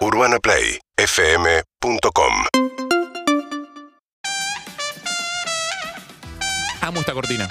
[0.00, 2.32] UrbanaPlayFM.com
[6.80, 7.46] Amo esta cortina.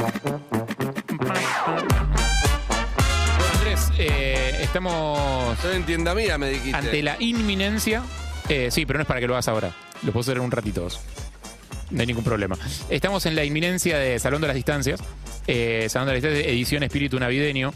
[3.55, 6.75] Andrés, eh, estamos Estoy en tienda mía, me dijiste.
[6.77, 8.03] ante la inminencia.
[8.47, 9.75] Eh, sí, pero no es para que lo hagas ahora.
[10.03, 10.83] Lo puedo hacer en un ratito.
[10.83, 10.99] vos.
[11.91, 12.57] No hay ningún problema.
[12.89, 15.01] Estamos en la inminencia de Salón de las Distancias.
[15.47, 17.73] eh, Salón de las Distancias, edición espíritu navideño.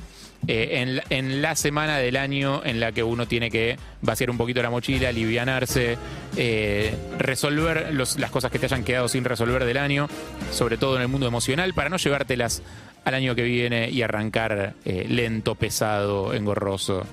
[0.47, 4.29] Eh, en, la- en la semana del año en la que uno tiene que vaciar
[4.29, 5.97] un poquito la mochila, alivianarse,
[6.37, 10.07] eh, resolver los- las cosas que te hayan quedado sin resolver del año,
[10.51, 12.61] sobre todo en el mundo emocional, para no llevártelas
[13.05, 17.03] al año que viene y arrancar eh, lento, pesado, engorroso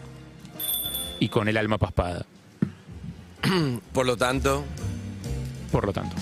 [1.18, 2.24] y con el alma paspada.
[3.92, 4.64] Por lo tanto,
[5.72, 6.16] Por lo tanto,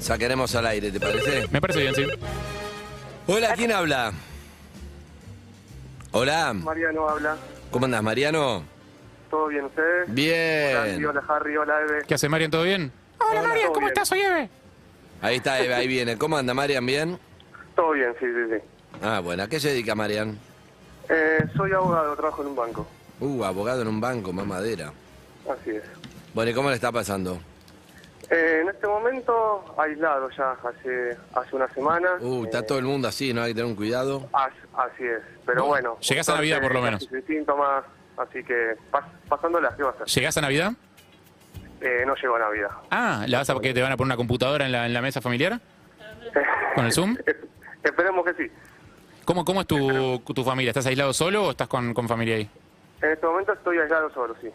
[0.00, 1.46] sacaremos al aire, ¿te parece?
[1.50, 2.02] me parece bien, sí.
[3.26, 4.12] Hola, ¿quién habla?
[6.12, 7.36] Hola, Mariano habla.
[7.70, 8.62] ¿cómo andás, Mariano?
[9.30, 10.04] ¿Todo bien ustedes?
[10.04, 10.76] Hola, Bien.
[10.76, 12.02] Andy, hola Harry, hola Eve.
[12.06, 12.50] ¿Qué hace Marian?
[12.50, 12.90] ¿Todo bien?
[13.20, 13.92] Hola, Hola, Marian, todo ¿cómo bien.
[13.92, 14.08] estás?
[14.08, 14.48] Soy Eve.
[15.20, 16.16] Ahí está Eva, ahí viene.
[16.16, 16.86] ¿Cómo anda, Marian?
[16.86, 17.18] ¿Bien?
[17.76, 18.62] Todo bien, sí, sí, sí.
[19.02, 20.38] Ah, bueno, ¿a qué se dedica, Marian?
[21.10, 22.86] Eh, soy abogado, trabajo en un banco.
[23.20, 24.92] Uh, abogado en un banco, mamadera.
[25.50, 25.82] Así es.
[26.32, 27.38] Bueno, ¿y cómo le está pasando?
[28.30, 32.08] Eh, en este momento, aislado ya hace hace una semana.
[32.20, 33.42] Uh, está Eh, todo el mundo así, ¿no?
[33.42, 34.28] Hay que tener un cuidado.
[34.32, 35.20] as- así es.
[35.46, 35.96] Pero bueno.
[36.00, 37.08] Llegás a Navidad, por lo menos.
[37.26, 37.84] síntomas,
[38.18, 40.06] así que pas- pasándolas, ¿qué va a hacer?
[40.06, 40.72] ¿Llegás a Navidad?
[41.80, 42.70] Eh, no llego a Navidad.
[42.90, 45.00] Ah, ¿la vas a porque te van a poner una computadora en la, en la
[45.00, 45.58] mesa familiar?
[46.74, 47.16] ¿Con el Zoom?
[47.82, 48.52] Esperemos que sí.
[49.24, 50.70] ¿Cómo, cómo es tu, tu familia?
[50.70, 52.50] ¿Estás aislado solo o estás con, con familia ahí?
[53.00, 54.50] En este momento estoy aislado solo, sí.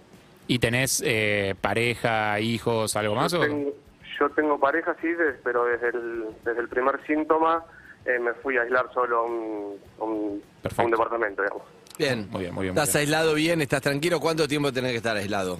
[0.48, 3.32] ¿Y tenés eh, pareja, hijos, algo más?
[3.32, 3.74] Yo o- tengo,
[4.20, 7.64] yo tengo pareja, sí, des- pero desde el, desde el primer síntoma
[8.06, 10.86] eh, me fui a aislar solo a un, a un, a Perfecto.
[10.86, 11.64] un departamento, digamos.
[11.98, 12.28] Bien.
[12.32, 13.02] Muy bien, muy bien, muy ¿Estás bien.
[13.02, 13.62] aislado bien?
[13.62, 14.20] ¿Estás tranquilo?
[14.20, 15.60] ¿Cuánto tiempo tenés que estar aislado?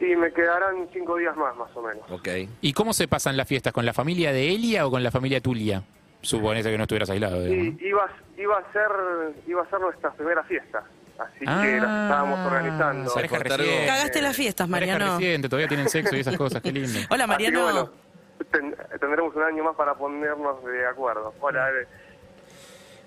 [0.00, 2.02] Y me quedarán cinco días más, más o menos.
[2.10, 2.28] Ok.
[2.60, 3.72] ¿Y cómo se pasan las fiestas?
[3.72, 5.82] ¿Con la familia de Elia o con la familia Tulia?
[6.20, 7.42] Suponés que no estuvieras aislado.
[7.44, 8.90] digamos, Y iba, iba a ser
[9.46, 10.82] iba a ser nuestra primera fiesta,
[11.18, 13.14] así que las Ah, estábamos organizando.
[13.14, 15.18] Cagaste las fiestas, Mariano.
[15.18, 16.98] reciente, todavía tienen sexo y esas cosas, qué lindo.
[17.10, 17.62] Hola, Mariano.
[17.62, 17.90] bueno,
[18.50, 21.32] ten- tendremos un año más para ponernos de acuerdo.
[21.40, 21.86] Hola, Eve.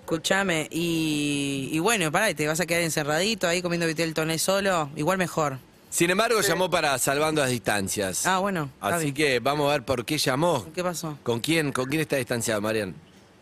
[0.00, 0.68] Escúchame.
[0.70, 4.90] Y, y bueno, pará, ¿te vas a quedar encerradito ahí comiendo vitel toné solo?
[4.96, 5.58] Igual mejor.
[5.90, 8.26] Sin embargo, llamó para Salvando las Distancias.
[8.26, 8.70] Ah, bueno.
[8.80, 9.14] Así bien.
[9.14, 10.66] que vamos a ver por qué llamó.
[10.74, 11.18] ¿Qué pasó?
[11.22, 12.94] ¿Con quién, con quién está distanciado, Marian?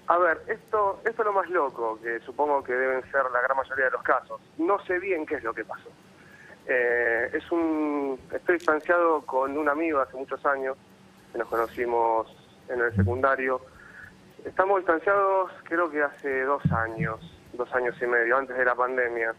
[0.09, 3.57] A ver, esto, esto es lo más loco, que supongo que deben ser la gran
[3.57, 4.41] mayoría de los casos.
[4.59, 5.89] No sé bien qué es lo que pasó.
[6.69, 10.77] Eh, es un, estoy distanciado con un amigo hace muchos años,
[11.33, 12.29] que nos conocimos
[12.69, 13.61] en el secundario.
[14.45, 17.19] Estamos distanciados creo que hace dos años,
[17.55, 19.35] dos años y medio, antes de la pandemia.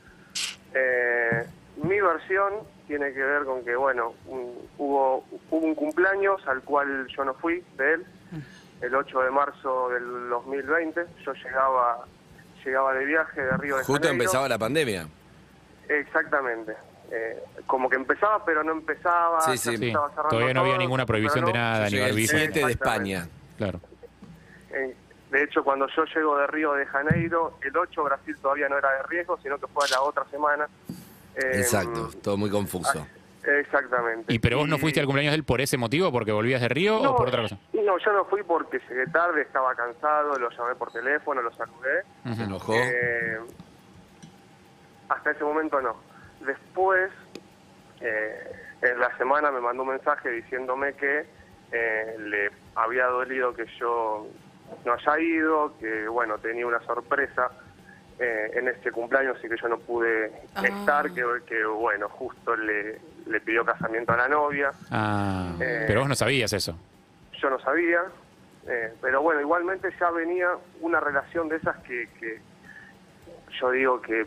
[0.73, 1.45] Eh,
[1.84, 2.53] mi versión
[2.88, 7.34] tiene que ver con que, bueno, un- hubo, hubo un cumpleaños al cual yo no
[7.35, 8.05] fui de él,
[8.82, 11.06] el 8 de marzo del 2020.
[11.26, 12.06] Yo llegaba
[12.64, 14.24] llegaba de viaje de Río de Justo Janeiro.
[14.24, 15.08] empezaba la pandemia.
[15.88, 16.76] Exactamente.
[17.10, 19.42] Eh, como que empezaba, pero no empezaba.
[19.42, 19.78] Sí, sí.
[19.78, 19.94] Sí,
[20.30, 22.38] todavía no había todo, ninguna prohibición de nada, ni el barbijo.
[22.38, 22.72] 7 de.
[22.72, 23.30] España.
[23.58, 23.80] Claro.
[24.72, 24.96] Eh,
[25.32, 28.92] de hecho, cuando yo llego de Río de Janeiro, el 8 Brasil todavía no era
[28.92, 30.68] de riesgo, sino que fue a la otra semana.
[31.36, 33.08] Eh, Exacto, todo muy confuso.
[33.47, 34.34] Exactamente.
[34.34, 36.68] ¿Y pero vos no fuiste al cumpleaños de él por ese motivo, porque volvías de
[36.68, 37.58] Río No, o por otra cosa?
[37.74, 42.03] No, yo no fui porque llegué tarde, estaba cansado, lo llamé por teléfono, lo saludé.
[42.35, 42.74] Se enojó.
[42.75, 43.40] Eh,
[45.08, 45.96] hasta ese momento no.
[46.41, 47.09] Después,
[48.02, 51.25] eh, en la semana me mandó un mensaje diciéndome que
[51.72, 54.28] eh, le había dolido que yo
[54.85, 57.50] no haya ido, que bueno, tenía una sorpresa
[58.19, 60.63] eh, en este cumpleaños y que yo no pude Ah.
[60.66, 64.72] estar, que, que bueno, justo le, le pidió casamiento a la novia.
[64.91, 66.75] Ah, Eh, pero vos no sabías eso.
[67.41, 68.01] yo no sabía,
[68.67, 70.50] eh, pero bueno, igualmente ya venía
[70.81, 72.39] una relación de esas que, que
[73.59, 74.25] yo digo que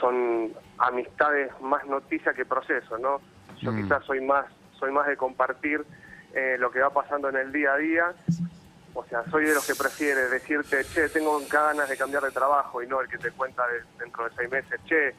[0.00, 3.20] son amistades más noticia que proceso, ¿no?
[3.60, 3.82] Yo Mm.
[3.82, 4.46] quizás soy más,
[4.78, 5.84] soy más de compartir
[6.34, 8.04] eh, lo que va pasando en el día a día.
[8.94, 12.82] O sea, soy de los que prefiere decirte, che, tengo ganas de cambiar de trabajo
[12.82, 15.14] y no el que te cuenta de- dentro de seis meses, che,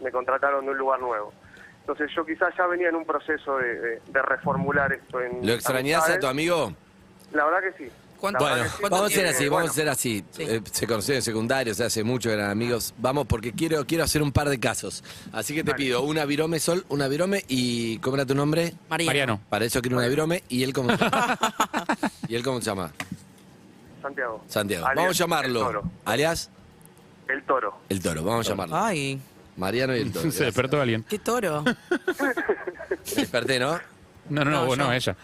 [0.00, 1.32] me contrataron de un lugar nuevo.
[1.80, 5.52] Entonces yo quizás ya venía en un proceso de, de- de reformular esto en ¿Lo
[5.52, 6.30] extrañás a tu amistades.
[6.30, 6.72] amigo?
[7.32, 7.90] La verdad que sí.
[8.20, 9.30] ¿Cuánto- Bueno, que sí, ¿cuánto vamos a tiempo?
[9.30, 10.24] así, Bueno, vamos a hacer así.
[10.30, 10.42] Sí.
[10.42, 12.94] Eh, se conocen en secundario, o sea, hace mucho que eran amigos.
[12.96, 15.04] Vamos, porque quiero, quiero hacer un par de casos.
[15.32, 15.84] Así que te Vale.
[15.84, 18.72] pido una virome sol, una virome y ¿cómo era tu nombre?
[18.88, 19.08] Mariano.
[19.10, 19.40] Mariano.
[19.50, 21.38] Para eso quiero una virome y él cómo se llama.
[22.28, 22.90] ¿Y él cómo se llama?
[24.06, 24.44] Santiago.
[24.48, 24.86] Santiago.
[24.86, 25.60] Alias vamos a El llamarlo.
[25.60, 25.82] Toro.
[26.04, 26.50] Alias
[27.28, 27.74] El Toro.
[27.88, 28.76] El Toro, vamos a llamarlo.
[28.76, 29.20] Ay,
[29.56, 30.30] Mariano y el toro.
[30.32, 31.02] Se despertó alguien.
[31.08, 31.62] ¿Qué toro?
[31.62, 31.74] Me
[33.16, 33.72] desperté, ¿no?
[34.28, 34.92] No, no, no, No, vos no, yo.
[34.92, 35.16] ella.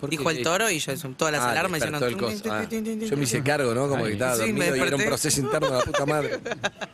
[0.00, 0.16] ¿Por qué?
[0.16, 2.42] Dijo el toro y yo son todas las Ah, alarmas despertó el coso.
[2.50, 3.86] Ah, yo me hice cargo, ¿no?
[3.86, 4.06] Como Ay.
[4.06, 5.06] que estaba Sí, me dormido y era un desperté.
[5.08, 6.40] proceso interno de la puta madre.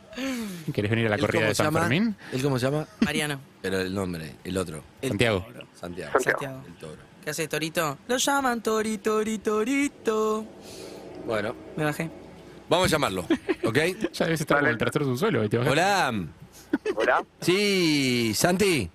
[0.73, 1.79] ¿Querés venir a la ¿Él corrida cómo de San llama?
[1.81, 2.15] Fermín?
[2.33, 2.85] ¿Él cómo se llama?
[2.99, 3.39] Mariano.
[3.61, 4.83] Pero el nombre, el otro.
[5.01, 5.39] el Santiago.
[5.53, 5.67] toro.
[5.79, 6.11] Santiago.
[6.11, 6.39] Santiago.
[6.41, 6.63] Santiago.
[6.67, 7.01] El toro.
[7.23, 7.97] ¿Qué hace Torito?
[8.09, 10.45] Lo llaman Tori, Tori, Torito.
[11.27, 12.09] Bueno, Me bajé.
[12.69, 13.21] vamos a llamarlo,
[13.65, 13.77] ¿ok?
[14.13, 15.41] Ya debes estar como el trasero de un suelo.
[15.41, 15.57] ¿viste?
[15.59, 16.13] Hola.
[16.95, 17.23] Hola.
[17.41, 18.89] Sí, Santi.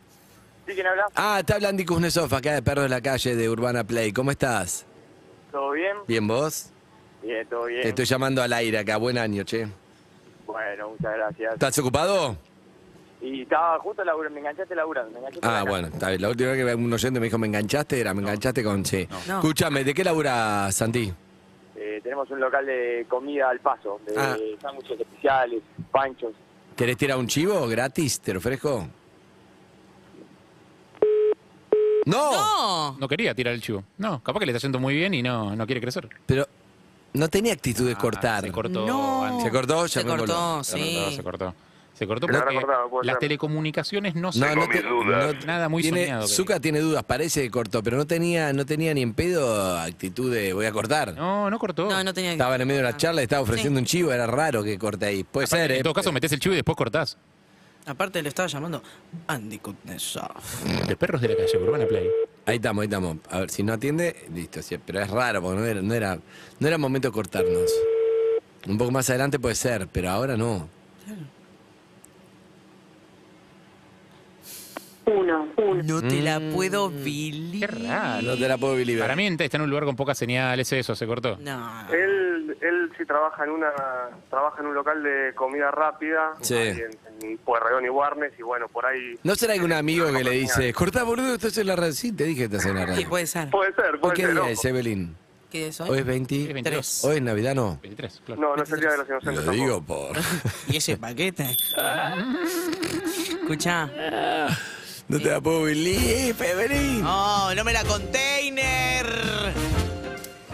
[0.66, 1.06] ¿Sí quién habla?
[1.14, 4.12] Ah, te habla Andy Kuznetsov, acá de Perro de la Calle de Urbana Play.
[4.12, 4.86] ¿Cómo estás?
[5.50, 5.96] ¿Todo bien?
[6.08, 6.70] ¿Bien vos?
[7.22, 7.82] Bien, todo bien.
[7.82, 8.96] Te estoy llamando al aire acá.
[8.96, 9.66] Buen año, che.
[10.46, 11.52] Bueno, muchas gracias.
[11.54, 12.36] ¿Estás ocupado?
[13.20, 15.10] Y estaba justo laburando, me enganchaste laburando.
[15.12, 15.70] Me enganchaste Ah, acá.
[15.70, 16.22] bueno, está bien.
[16.22, 18.00] La última vez que un oyente me dijo, ¿me enganchaste?
[18.00, 19.06] Era, ¿me enganchaste con sí.
[19.28, 19.34] No.
[19.36, 21.12] Escúchame, ¿de qué laburas, Santi?
[21.76, 24.36] Eh, tenemos un local de comida al paso, de Ah.
[24.60, 26.32] sándwiches especiales, panchos.
[26.76, 28.20] ¿Querés tirar un chivo gratis?
[28.20, 28.86] ¿Te lo ofrezco?
[32.04, 32.32] ¡No!
[32.32, 32.96] ¡No!
[32.98, 33.84] No quería tirar el chivo.
[33.98, 36.08] No, capaz que le está yendo muy bien y no, no quiere crecer.
[36.26, 36.46] Pero
[37.14, 38.40] no tenía actitud de Ah, cortar.
[38.42, 38.86] Se cortó.
[38.86, 39.40] No.
[39.40, 39.86] ¿Se cortó?
[39.88, 40.26] Se Llamémoslo.
[40.34, 40.94] cortó, Se sí.
[40.96, 41.22] cortó, se cortó.
[41.22, 41.54] Se cortó
[42.06, 43.20] Se habrá porque las ser.
[43.20, 46.28] telecomunicaciones no se No, no, te- no- Nada muy tiene, soñado.
[46.28, 50.32] Zucca tiene dudas, parece que cortó, pero no tenía, no tenía ni en pedo actitud
[50.32, 51.14] de voy a cortar.
[51.14, 51.88] No, no cortó.
[51.88, 52.34] No, no tenía que...
[52.34, 53.82] Estaba en el medio de la charla y estaba ofreciendo Sí.
[53.82, 55.24] un chivo, era raro que corte ahí.
[55.24, 55.76] Puede ser, ¿eh?
[55.78, 57.16] En todo caso, metés el chivo y después cortás.
[57.84, 58.80] Aparte le estaba llamando
[59.26, 60.40] Andy Kuznetsov.
[60.86, 62.08] De perros de la calle, Urbana Play.
[62.46, 63.16] Ahí estamos, ahí estamos.
[63.28, 64.62] A ver, si no atiende, listo.
[64.62, 66.18] sí, pero es raro, porque no era, no era,
[66.60, 67.70] no era momento de cortarnos.
[68.68, 70.68] Un poco más adelante puede ser, pero ahora no.
[75.04, 75.82] Uno, uno.
[75.82, 76.52] No te la Mm.
[76.52, 77.60] puedo Billy.
[77.60, 78.22] Qué raro.
[78.22, 79.02] No te la puedo biliver.
[79.02, 81.36] Para mí está en un lugar con pocas señales, eso, se cortó.
[81.40, 81.88] No.
[81.92, 83.70] Él, él sí trabaja en una
[84.30, 86.54] trabaja en un local de comida rápida Sí.
[86.54, 86.68] ahí
[87.20, 89.18] en, en Pueyrredón y Warnes y bueno, por ahí...
[89.24, 91.92] ¿No será algún amigo que le dice, cortá boludo, estás en la red?
[91.92, 93.50] Sí, te dije que estás en la Sí, puede ser.
[93.50, 94.32] Puede ser, ¿Hoy puede qué ser.
[94.32, 94.50] día ojo.
[94.50, 95.16] es, Evelyn?
[95.50, 95.98] ¿Qué es Hoy hoy?
[95.98, 96.42] es 20...
[96.48, 97.04] Es 22.
[97.04, 97.78] ¿Hoy es Navidad no?
[97.82, 98.40] 23, claro.
[98.40, 100.16] No, no es el Día de los Inocentes Lo digo por...
[100.68, 101.44] ¿Y ese paquete?
[103.42, 103.90] Escucha.
[105.12, 107.04] No te la puedo biliver, Evelyn.
[107.06, 109.06] ¡Oh, no me la container!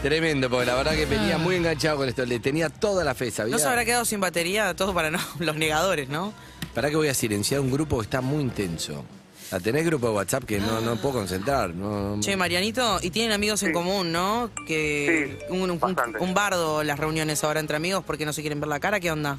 [0.02, 2.24] Tremendo, porque la verdad que venía muy enganchado con esto.
[2.26, 3.52] Le tenía toda la fe, ¿sabía?
[3.52, 6.32] No se habrá quedado sin batería, todo para no, los negadores, ¿no?
[6.74, 9.04] Para que voy a silenciar un grupo que está muy intenso.
[9.50, 11.70] ¿La tenés grupo de WhatsApp que no, no puedo concentrar?
[11.70, 13.72] No, no- Che, Marianito, y tienen amigos en Sí.
[13.72, 14.50] común, ¿no?
[14.66, 16.18] Que Sí, un, un- bastante.
[16.18, 19.10] un bardo las reuniones ahora entre amigos porque no se quieren ver la cara, ¿qué
[19.10, 19.38] onda?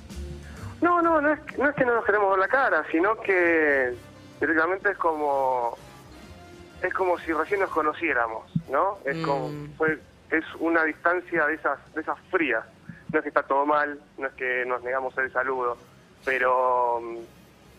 [0.81, 3.93] No, no, no es, no es que no nos queremos ver la cara, sino que
[4.39, 5.77] directamente es como
[6.81, 8.97] es como si recién nos conociéramos, ¿no?
[9.05, 9.21] Es Mm.
[9.21, 9.99] como fue
[10.31, 12.63] es una distancia de esas de esas frías.
[13.11, 15.77] No es que está todo mal, no es que nos negamos el saludo,
[16.23, 17.17] pero mm,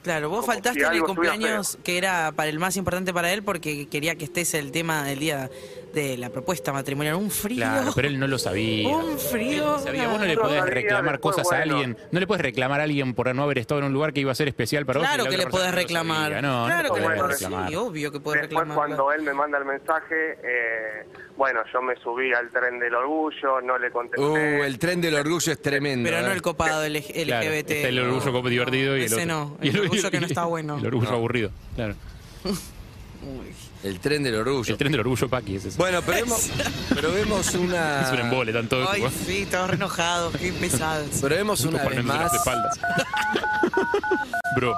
[0.02, 3.32] Claro, vos Como faltaste si en el cumpleaños que era para el más importante para
[3.32, 5.50] él porque quería que estés el tema del día
[5.92, 7.16] de la propuesta matrimonial.
[7.16, 7.58] Un frío.
[7.58, 8.88] Claro, pero él no lo sabía.
[8.96, 9.78] Un frío.
[9.78, 10.08] Sabía.
[10.08, 11.96] Vos no le podés reclamar después, cosas a alguien.
[12.10, 14.32] No le podés reclamar a alguien por no haber estado en un lugar que iba
[14.32, 15.08] a ser especial para vos.
[15.08, 16.42] Claro y la que le podés reclamar.
[16.42, 17.68] No, claro no que le podés reclamar.
[17.68, 18.76] Sí, obvio que podés después reclamar.
[18.76, 21.06] cuando él me manda el mensaje, eh,
[21.40, 24.22] bueno, yo me subí al tren del orgullo, no le contesté.
[24.22, 26.06] Uh, el tren del orgullo es tremendo.
[26.06, 26.34] Pero no ¿eh?
[26.34, 27.70] el copado del Claro, LGBT.
[27.70, 29.26] está el orgullo como divertido y el Ese otro.
[29.26, 30.76] no, Y el orgullo que no está bueno.
[30.80, 31.16] El orgullo No.
[31.16, 31.94] aburrido, claro.
[33.82, 34.72] El tren del orgullo.
[34.72, 35.78] El tren del orgullo Paqui es ese.
[35.78, 36.50] Bueno, pero vemos,
[36.94, 38.02] pero vemos una.
[38.02, 38.86] Es un embole, tanto.
[38.90, 41.06] Ay, sí, todos re enojados, qué pesados.
[41.22, 42.34] Pero vemos una vez más.
[42.34, 42.78] espaldas.
[44.56, 44.74] Bro.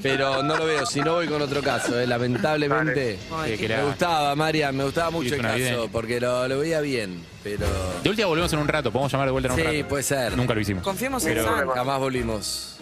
[0.00, 3.18] Pero no lo veo, si no voy con otro caso, eh, lamentablemente.
[3.32, 7.66] Ay, Me gustaba, María, me gustaba mucho el caso, porque lo, lo veía bien, pero.
[8.02, 8.90] De última volvemos en un rato.
[8.92, 9.88] Podemos llamar de vuelta en un Sí, rato.
[9.88, 10.36] puede ser.
[10.36, 10.82] Nunca lo hicimos.
[10.84, 11.68] Confiemos en Pero- San.
[11.68, 12.76] Jamás volvimos.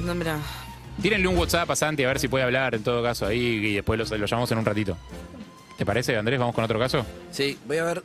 [0.00, 0.38] No, mira.
[1.02, 3.74] Tírenle un WhatsApp a Santi a ver si puede hablar en todo caso ahí y
[3.74, 4.96] después lo, lo llamamos en un ratito.
[5.76, 6.38] ¿Te parece, Andrés?
[6.40, 7.06] ¿Vamos con otro caso?
[7.30, 8.02] Sí, voy a ver.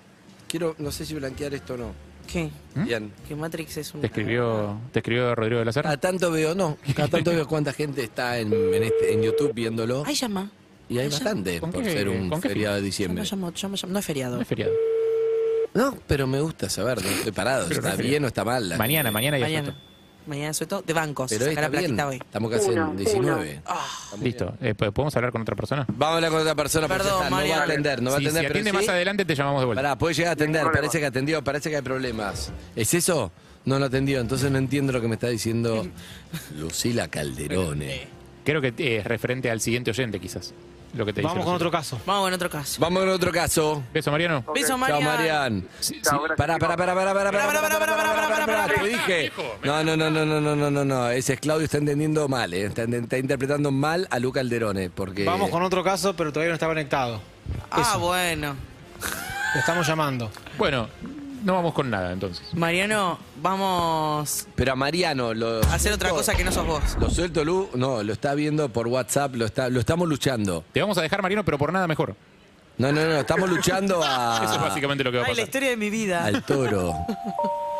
[0.48, 1.92] Quiero, no sé si blanquear esto o no.
[2.32, 2.50] ¿Qué?
[2.76, 2.86] ¿Mm?
[2.86, 3.12] Bien.
[3.28, 4.02] Que Matrix es un.
[4.02, 5.90] ¿Te escribió, te escribió Rodrigo de la Serna?
[5.90, 9.54] Cada tanto veo, no, cada tanto veo cuánta gente está en, en, este- en YouTube
[9.54, 10.04] viéndolo.
[10.06, 10.52] Ay, llama.
[10.88, 11.16] Y hay Ay, ya.
[11.18, 13.26] bastante ¿Con por qué- ser un feriado de diciembre.
[13.26, 13.94] llama, llama, llama.
[13.94, 14.36] No es feriado.
[14.36, 14.72] No es feriado.
[15.74, 17.66] No, pero me gusta saber, no estoy parado.
[17.68, 18.70] Pero no ¿Está es bien o está mal?
[18.70, 19.40] la Mañana, gente.
[19.40, 19.76] mañana
[20.26, 20.40] Mañana.
[20.44, 21.30] Mañana suelto de bancos.
[21.30, 21.96] Pero Saca la está bien.
[21.96, 22.16] plaquita hoy.
[22.18, 23.62] Estamos casi Uno, en 19.
[23.66, 23.88] Ah,
[24.22, 24.54] Listo.
[24.62, 25.86] Eh, ¿Podemos hablar con otra persona?
[25.90, 28.10] Vamos a hablar con otra persona, porque Perdón, ya está, no va a atender, no
[28.12, 28.42] va a Si- atender.
[28.44, 29.82] si pero atiende sí- más adelante, te llamamos de vuelta.
[29.82, 32.52] Pará, puede llegar a atender, parece que atendió, parece que hay problemas.
[32.76, 33.32] ¿Es eso?
[33.66, 35.86] No lo atendió, entonces no entiendo lo que me está diciendo
[36.58, 38.08] Lucila Calderone.
[38.44, 40.54] Creo que eh, es referente al siguiente oyente, quizás.
[40.94, 41.28] Lo que te dice.
[41.30, 42.00] Vamos con otro caso.
[42.06, 42.80] Vamos con otro caso.
[42.80, 43.84] Vamos con otro caso.
[43.94, 44.44] Beso, Mariano.
[44.46, 44.56] Ok.
[44.56, 45.04] Beso, Chao, Marian.
[45.04, 45.68] Marian.
[45.80, 46.26] Sí, Chao, sí.
[46.26, 48.82] gracias, Pará, pará, pará, pará, pará, pará, Pará, pará, pará, pará, pará, pará, pará, pará,
[48.82, 49.32] te dije.
[49.64, 51.10] No, no, no, no, no, no, no, no, no.
[51.10, 52.66] Ese es Claudio está entendiendo mal, eh.
[52.66, 55.26] está, está interpretando mal a Luca Alderone, porque...
[55.26, 57.22] Vamos con otro caso, pero todavía no está conectado.
[57.72, 58.56] Ah, bueno.
[59.54, 60.32] Lo estamos llamando.
[60.58, 60.88] Bueno,
[61.44, 62.54] no vamos con nada entonces.
[62.54, 65.64] Mariano, vamos Pero a Mariano lo...
[65.64, 66.82] a hacer otra cosa que no sos vos.
[67.00, 70.64] Lo suelto, Lu, no, lo está viendo por WhatsApp, lo, está, lo estamos luchando.
[70.74, 72.16] Te vamos a dejar, Mariano, pero por nada mejor.
[72.78, 74.42] No, no, no, estamos luchando a...
[74.44, 75.48] Eso es básicamente lo que va a Ay, la pasar.
[75.48, 76.26] historia de mi vida.
[76.26, 76.94] Al toro.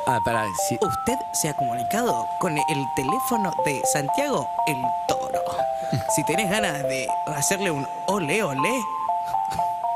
[0.06, 0.78] Ah, pará, sí.
[0.82, 4.76] Usted se ha comunicado con el teléfono de Santiago el
[5.08, 5.42] Toro.
[6.16, 8.82] Si tenés ganas de hacerle un ole ole,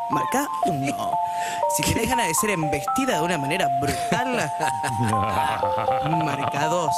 [0.09, 1.11] marca uno.
[1.75, 4.49] Si tenés ganas de ser embestida de una manera brutal,
[6.25, 6.91] marca dos.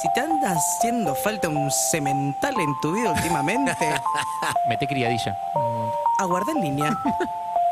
[0.00, 3.76] Si te anda haciendo falta un cemental en tu vida últimamente,
[4.68, 5.36] Mete criadilla.
[6.18, 6.96] aguarda en línea.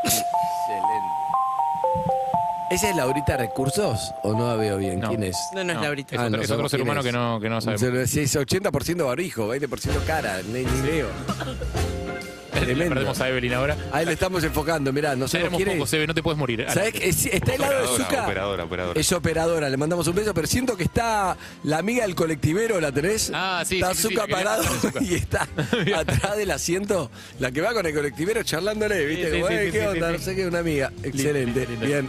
[0.04, 1.08] Excelente.
[2.70, 5.00] ¿Esa es Laurita Recursos o no la veo bien?
[5.00, 5.08] No.
[5.08, 5.38] ¿Quién es?
[5.54, 6.16] No, no es Laurita.
[6.16, 7.06] Es Ah, otro, no es sabemos otro ser quién humano es.
[7.06, 8.10] que no, que no sabemos.
[8.10, 11.08] Sí, es 80% barbijo, 20% cara, ni, ni veo.
[12.60, 12.94] Tremendo.
[12.94, 13.76] Perdemos a Evelyn ahora.
[13.92, 15.92] Ahí le estamos enfocando, mirá, no pocos, es.
[15.94, 16.64] Eve, no te puedes morir.
[16.72, 18.24] ¿Sabés que es- está al lado de Zucca?
[18.24, 19.00] operadora, operadora.
[19.00, 22.92] Es operadora, le mandamos un beso, pero siento que está la amiga del colectivero, ¿la
[22.92, 23.30] tenés?
[23.34, 24.64] Ah, sí, Está sí, sí, Zucca que parado
[25.00, 25.48] y está
[25.96, 27.10] atrás del asiento,
[27.40, 29.24] la que va con el colectivero charlándole, ¿viste?
[29.26, 30.06] Sí, sí, Como, sí, "Eh, sí, ¿Qué sí, onda?
[30.08, 30.24] sí, No sí.
[30.24, 30.92] sé qué, una amiga.
[31.02, 31.86] Excelente, lindo.
[31.86, 32.08] bien.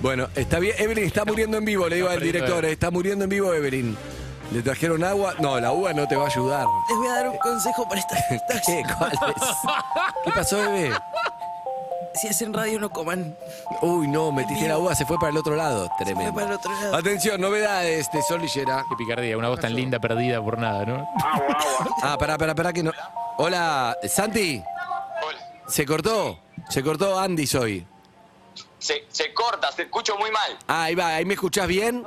[0.00, 0.74] Bueno, está bien.
[0.78, 2.72] Evelyn está muriendo en vivo, le digo al director, Evelyn.
[2.72, 3.96] está muriendo en vivo Evelyn.
[4.52, 5.34] ¿Le trajeron agua?
[5.38, 6.66] No, la uva no te va a ayudar.
[6.88, 8.62] Les voy a dar un consejo para estas fiestas.
[8.66, 8.82] ¿Qué?
[8.98, 9.42] ¿Cuál es?
[10.24, 10.90] ¿Qué pasó, bebé?
[12.14, 13.34] Si hacen radio, no coman.
[13.80, 15.88] Uy, no, metiste la uva, se fue para el otro lado.
[15.96, 16.34] fue Tremendo.
[16.34, 16.96] para el otro lado.
[16.96, 18.84] Atención, novedades de Sol Lillera.
[18.90, 21.08] Qué picardía, una voz tan linda perdida por nada, ¿no?
[21.24, 21.96] Agua, agua.
[22.02, 22.92] Ah, pará, pará, pará que no.
[23.38, 24.62] Hola, Santi.
[25.66, 26.38] ¿Se cortó?
[26.68, 27.86] Se cortó Andy hoy.
[28.78, 30.58] Se, se corta, te escucho muy mal.
[30.68, 32.04] Ah, ahí va, ahí me escuchás bien.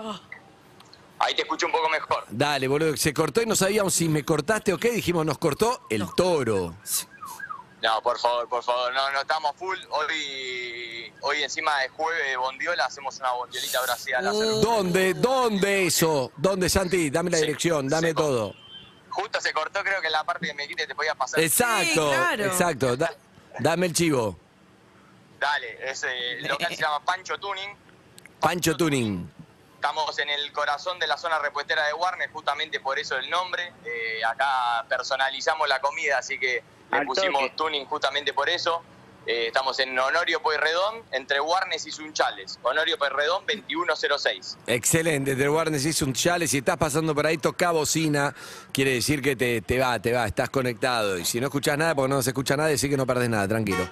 [1.19, 2.25] Ahí te escucho un poco mejor.
[2.29, 4.91] Dale, boludo, se cortó y no sabíamos si me cortaste o qué.
[4.91, 6.75] Dijimos, nos cortó el toro.
[7.81, 9.77] No, por favor, por favor, no, no estamos full.
[9.91, 14.19] Hoy, hoy encima de jueves de bondiola, hacemos una bondiolita brasilera.
[14.19, 15.13] al hacer- ¿Dónde?
[15.13, 16.31] ¿Dónde eso?
[16.35, 17.09] ¿Dónde, Santi?
[17.09, 18.53] Dame la Sí, dirección, dame todo.
[19.09, 21.39] Justo se cortó, creo que en la parte que me dijiste te podía pasar.
[21.39, 22.45] Exacto, Sí, claro.
[22.45, 22.97] exacto.
[22.97, 23.13] Da-
[23.59, 24.37] dame el chivo.
[25.39, 26.07] Dale, ese
[26.39, 27.69] el local se llama Pancho Tuning.
[28.39, 29.29] Pancho Tuning.
[29.87, 33.71] Estamos en el corazón de la zona repuestera de Warner, justamente por eso el nombre.
[33.85, 37.53] Eh, acá personalizamos la comida, así que le Al pusimos toque.
[37.55, 38.81] tuning justamente por eso.
[39.27, 42.57] Eh, estamos en Honorio Pueyrredón, entre Warnes y Sunchales.
[42.63, 44.57] Honorio Pueyrredón 2106.
[44.65, 46.47] Excelente, The Warnes hizo un chale.
[46.47, 48.33] Si estás pasando por ahí, toca bocina.
[48.73, 51.19] Quiere decir que te, te va, te va, estás conectado.
[51.19, 53.47] Y si no escuchas nada, porque no se escucha nada, decir que no perdés nada,
[53.47, 53.87] tranquilo.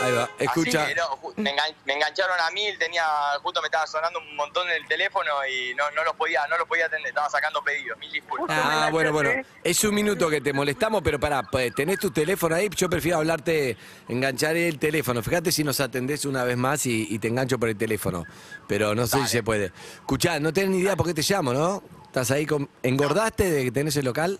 [0.00, 0.82] Ahí va, escucha.
[0.84, 3.04] Así que no, ju- me, engan- me engancharon a mí, tenía,
[3.42, 6.58] justo me estaba sonando un montón en el teléfono y no, no los podía, no
[6.58, 8.56] los podía atender, estaba sacando pedidos, mil disculpas.
[8.62, 9.30] Ah, bueno, bueno.
[9.64, 12.68] Es un minuto que te molestamos, pero pará, pues, tenés tu teléfono ahí.
[12.76, 13.76] Yo prefiero hablarte,
[14.08, 15.22] enganchar el teléfono.
[15.22, 18.24] Fíjate si nos atendés una vez más y, y te engancho por el teléfono.
[18.68, 19.72] Pero no sé si se puede.
[19.94, 21.82] Escuchá, no tenés ni idea por qué te llamo, ¿no?
[22.04, 22.68] ¿Estás ahí con.
[22.82, 24.38] ¿Engordaste de que tenés el local?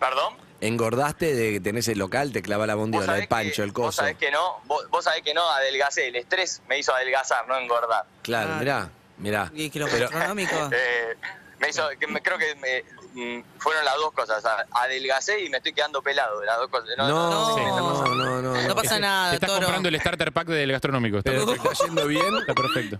[0.00, 0.34] ¿Perdón?
[0.60, 2.32] ¿Engordaste de que tenés el local?
[2.32, 3.96] Te clava la Vos bondiola, el pancho, que- el Vos coso.
[4.02, 7.56] sabés que no, vos, vos sabés que no, adelgacé, el estrés me hizo adelgazar, no
[7.58, 8.04] engordar.
[8.22, 8.58] Claro, Ah.
[8.58, 9.50] mirá, mirá.
[9.54, 10.54] Y que lo Pero- gastronómico.
[10.72, 11.16] Eh,
[11.58, 12.84] me hizo, que me- creo que me-
[13.14, 16.88] mm, fueron las dos cosas, adelgacé y me estoy quedando pelado, las dos cosas.
[16.98, 18.14] No, no, no, está pasando.
[18.24, 18.62] no, no.
[18.68, 19.60] No pasa nada, Te estás Toro.
[19.62, 21.18] comprando el starter pack del gastronómico.
[21.18, 22.34] Está Pero está yendo bien.
[22.40, 22.98] Está perfecto.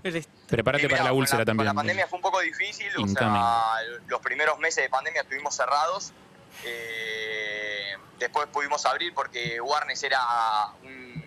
[0.49, 1.67] Prepárate Sí, para la úlcera con también.
[1.67, 3.75] la pandemia fue un poco difícil, o sea,
[4.09, 6.13] los primeros meses de pandemia estuvimos cerrados.
[6.65, 7.26] eh,
[8.19, 10.21] después pudimos abrir porque Warnes era
[10.83, 11.25] un,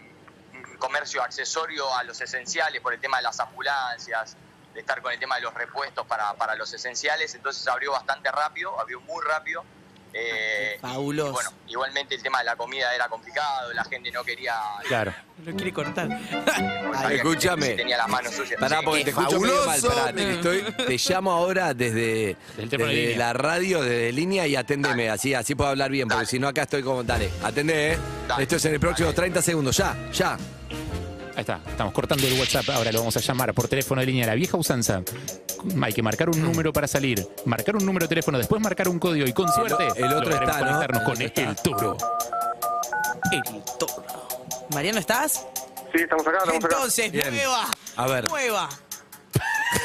[0.54, 4.36] un comercio accesorio a los esenciales por el tema de las ambulancias,
[4.74, 7.34] de estar con el tema de los repuestos para, para los esenciales.
[7.36, 9.64] Entonces abrió bastante rápido, abrió muy rápido.
[10.14, 11.30] Eh, Fabuloso.
[11.30, 14.56] y bueno, igualmente el tema de la comida era complicado, la gente no quería.
[14.88, 15.14] Claro.
[15.46, 16.08] Lo quiere cortar.
[16.94, 17.70] sabía que Escúchame.
[17.70, 18.60] Tenía las manos sucias.
[18.60, 19.82] Pará, porque te ¡Qué escucho medio mal.
[19.82, 25.10] Pará, te, estoy- te llamo ahora desde, desde la radio, desde línea y atendeme.
[25.10, 26.28] Así, así puedo hablar bien, porque Dale.
[26.30, 27.04] si no acá estoy como.
[27.04, 27.98] Dale, atendé, ¿eh?
[28.28, 28.44] Dale.
[28.44, 29.78] Esto es en el próximo 30 segundos.
[29.78, 30.38] Ya, ya.
[31.40, 31.62] Ahí está.
[31.66, 32.70] Estamos cortando el WhatsApp.
[32.72, 34.28] Ahora lo vamos a llamar por teléfono de línea.
[34.28, 35.02] La vieja usanza.
[35.82, 37.26] Hay que marcar un número para salir.
[37.46, 40.60] Marcar un número de teléfono, después marcar un código y con suerte el otro está,
[40.60, 40.80] ¿no?
[40.80, 41.98] conectarnos El con el toro.
[43.32, 44.04] El toro.
[44.74, 45.46] Mariano, ¿estás?
[45.94, 46.76] Sí, estamos acá, estamos acá.
[46.76, 47.70] Entonces, mueva.
[47.96, 48.28] A ver.
[48.28, 48.70] Mueva.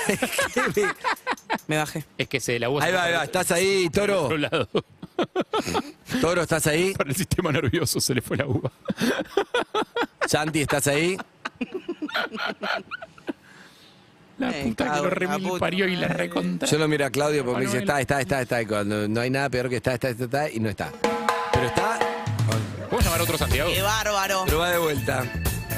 [1.68, 2.04] Me bajé.
[2.18, 3.22] Es que se la voz Ahí va, ahí va.
[3.22, 4.24] ¿Estás ahí, toro?
[4.24, 4.68] otro lado.
[6.20, 6.94] Toro, ¿estás ahí?
[6.94, 8.72] Para el sistema nervioso se le fue la uva.
[10.26, 11.16] Santi, ¿estás ahí?
[14.38, 16.68] La Me puta que lo remil puta parió y la recontra.
[16.68, 18.66] Yo lo miro a Claudio porque me dice, está, está, está, está.
[18.66, 20.90] Cuando no hay nada peor que está, está, está, está, y no está.
[21.52, 21.98] Pero está,
[22.90, 23.70] ¿Podemos llamar a otro Santiago?
[23.72, 24.42] ¡Qué bárbaro!
[24.44, 25.22] pero va de vuelta.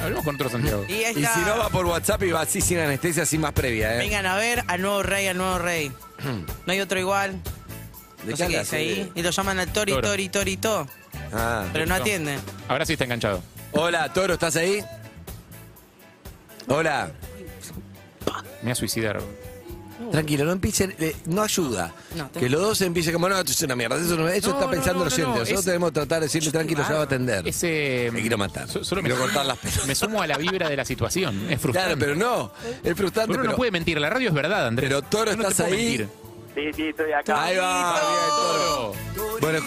[0.01, 0.85] Hablemos con otro Santiago.
[0.87, 3.95] Y Y si no va por WhatsApp y va así sin anestesia, así más previa,
[3.95, 3.99] ¿eh?
[3.99, 5.91] Vengan a ver al nuevo rey, al nuevo rey.
[6.65, 7.39] No hay otro igual.
[8.23, 8.91] ¿De No sé qué hablas, dice ahí.
[9.01, 9.11] eh?
[9.13, 10.07] Y lo llaman al Tori, Toro.
[10.09, 10.87] Tori, Tori, To.
[11.31, 11.63] Ah.
[11.71, 12.37] Pero no atiende.
[12.67, 13.43] Ahora sí está enganchado.
[13.71, 14.83] Hola, Toro, ¿estás ahí?
[16.67, 17.11] Hola.
[18.57, 19.19] Me voy a suicidar.
[20.11, 21.91] Tranquilo, no empiecen, eh, no ayuda.
[22.15, 24.53] No, que los dos empiecen como, no, esto es una mierda, eso, no- eso No,
[24.53, 27.03] está no, pensando no, no, Nosotros es- que tratar de decirle tranquilo, ya va a
[27.03, 27.47] atender.
[27.47, 28.09] Ese.
[28.13, 28.67] Me quiero matar.
[28.69, 29.87] so- solo me Quiero cortar las pelotas.
[29.87, 31.49] Me sumo a la vibra de la situación.
[31.49, 31.95] Es frustrante.
[31.97, 32.51] Claro, pero no,
[32.83, 33.51] es frustrante, Uno pero...
[33.51, 33.99] no puede mentir.
[33.99, 34.87] La radio es verdad, Andrés.
[34.89, 35.71] Pero, Toro, no te ¿estás ahí?
[35.97, 36.09] mentir.
[36.55, 37.43] Sí, sí, estoy acá.
[37.43, 38.93] Ahí va, bien, Toro.
[39.15, 39.37] Toro.
[39.41, 39.59] Bueno,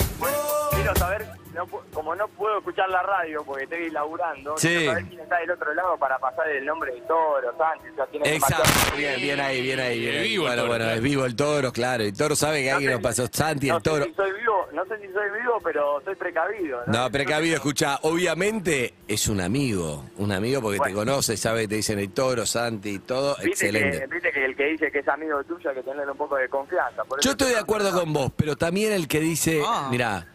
[0.73, 4.69] Quiero saber, no como no puedo escuchar la radio porque estoy laburando, Sí.
[4.69, 7.97] quiero saber quién está del otro lado para pasar el nombre de Toro, Sánchez, o
[7.97, 9.99] sea, tiene exacto, demasiado- bien, bien ahí, bien ahí.
[10.01, 10.23] Bien ahí.
[10.29, 10.97] vivo el bueno, Toro, bueno, claro.
[10.97, 12.05] es vivo el Toro, claro.
[12.05, 14.05] Y Toro sabe que No alguien sé- nos pasó Santi, no el Toro.
[14.05, 16.83] Sé si soy vivo, no sé si soy vivo, pero soy precavido.
[16.87, 21.99] No, precavido, escucha, obviamente es un amigo, un amigo porque te conoce, sabe, te dicen
[21.99, 24.01] el Toro, Santi, todo, Viste excelente.
[24.01, 26.37] que, viste que el que dice que es amigo tuyo hay que tenerle un poco
[26.37, 27.03] de confianza.
[27.05, 29.89] por eso Yo estoy de acuerdo con vos, pero también el que dice, Ah.
[29.91, 30.27] mirá,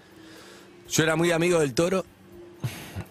[0.89, 2.05] yo era muy amigo del toro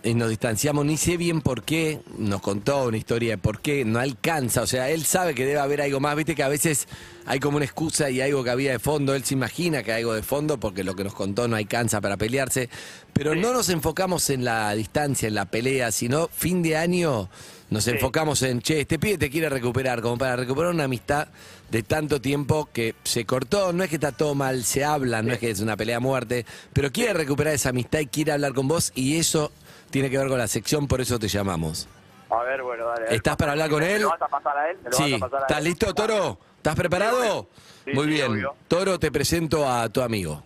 [0.05, 3.87] y nos distanciamos, ni sé bien por qué, nos contó una historia de por qué,
[3.87, 6.87] no alcanza, o sea, él sabe que debe haber algo más, viste que a veces
[7.25, 10.03] hay como una excusa y algo que había de fondo, él se imagina que hay
[10.03, 12.69] algo de fondo porque lo que nos contó no alcanza para pelearse,
[13.15, 17.31] pero no nos enfocamos en la distancia, en la pelea, sino fin de año
[17.71, 21.29] nos enfocamos en, che, este pibe te quiere recuperar, como para recuperar una amistad
[21.71, 25.33] de tanto tiempo que se cortó, no es que está todo mal, se habla, no
[25.33, 28.53] es que es una pelea a muerte, pero quiere recuperar esa amistad y quiere hablar
[28.53, 29.51] con vos y eso
[29.95, 31.89] tiene que ver con la sección, por eso te llamamos.
[32.29, 33.05] A ver, bueno, dale.
[33.05, 33.15] dale.
[33.17, 34.03] ¿Estás para hablar con ¿Me él?
[34.03, 34.77] lo vas a pasar a él?
[34.83, 35.65] ¿Me lo Sí, vas a pasar a ¿estás él?
[35.67, 36.39] listo, Toro?
[36.57, 37.47] ¿Estás preparado?
[37.85, 38.33] Sí, Muy sí, bien.
[38.33, 38.57] obvio.
[38.67, 40.43] Toro, te presento a tu amigo.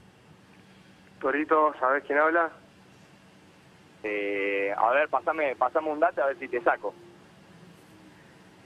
[1.19, 2.51] Torito, ¿sabés quién habla?
[4.03, 6.93] Eh, a ver, pasame, pasame un dato a ver si te saco.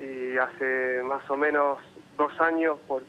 [0.01, 1.79] Y hace más o menos
[2.17, 3.05] dos años por-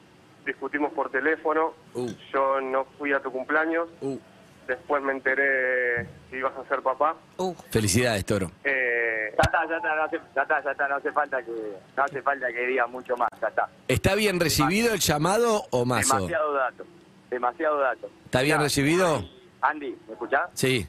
[0.45, 1.73] discutimos por teléfono.
[1.95, 2.11] Uh.
[2.31, 3.89] Yo no fui a tu cumpleaños.
[3.99, 4.19] Uh,
[4.67, 7.15] Después me enteré que ibas a ser papá.
[7.37, 8.49] Uh, felicidades, Toro.
[8.63, 11.51] Eh, Ya está, ya está, no hace, ya está, ya está, no hace falta que,
[11.97, 13.67] no hace falta que diga mucho más, ya está.
[13.87, 16.15] ¿Está bien recibido el llamado o mazo?
[16.17, 16.85] Demasiado dato,
[17.29, 18.09] demasiado dato.
[18.25, 19.23] ¿Está bien recibido?
[19.61, 20.49] Andy, ¿me escuchás?
[20.53, 20.87] Sí.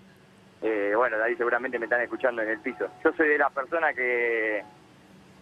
[0.62, 2.86] Eh, bueno, de ahí seguramente me están escuchando en el piso.
[3.02, 4.62] Yo soy de la persona que,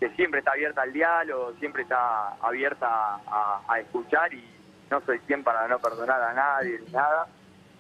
[0.01, 2.87] que siempre está abierta al diálogo, siempre está abierta
[3.27, 4.45] a, a escuchar y
[4.91, 7.27] no soy quien para no perdonar a nadie ni nada.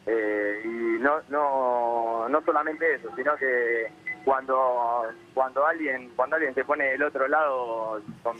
[0.06, 3.86] Eh, y no, no, no solamente eso, sino que
[4.24, 8.36] cuando, cuando alguien, cuando alguien se pone del otro lado con,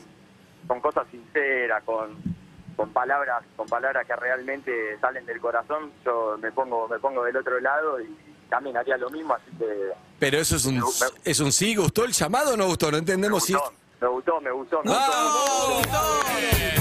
[0.66, 2.16] con cosas sinceras, con,
[2.76, 7.36] con palabras, con palabras que realmente salen del corazón, yo me pongo, me pongo del
[7.36, 8.16] otro lado y
[8.48, 10.82] también haría lo mismo, así que Pero eso es un,
[11.24, 11.74] es un sí.
[11.74, 12.86] ¿Gustó el llamado o no gustó?
[12.86, 13.54] No me entendemos si...
[13.54, 15.10] gustó, me gustó, me gustó, me gustó.
[15.10, 15.86] ¡Vamos!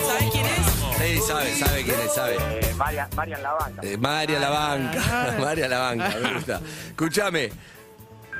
[0.05, 0.60] ¿Sabes quién es?
[1.01, 2.35] Sí, sabe, sabe quién es, sabe.
[2.35, 3.81] Eh, Marian, Marian La Banca.
[3.83, 6.61] Eh, María la banca, María la banca, me gusta.
[6.89, 7.49] Escúchame,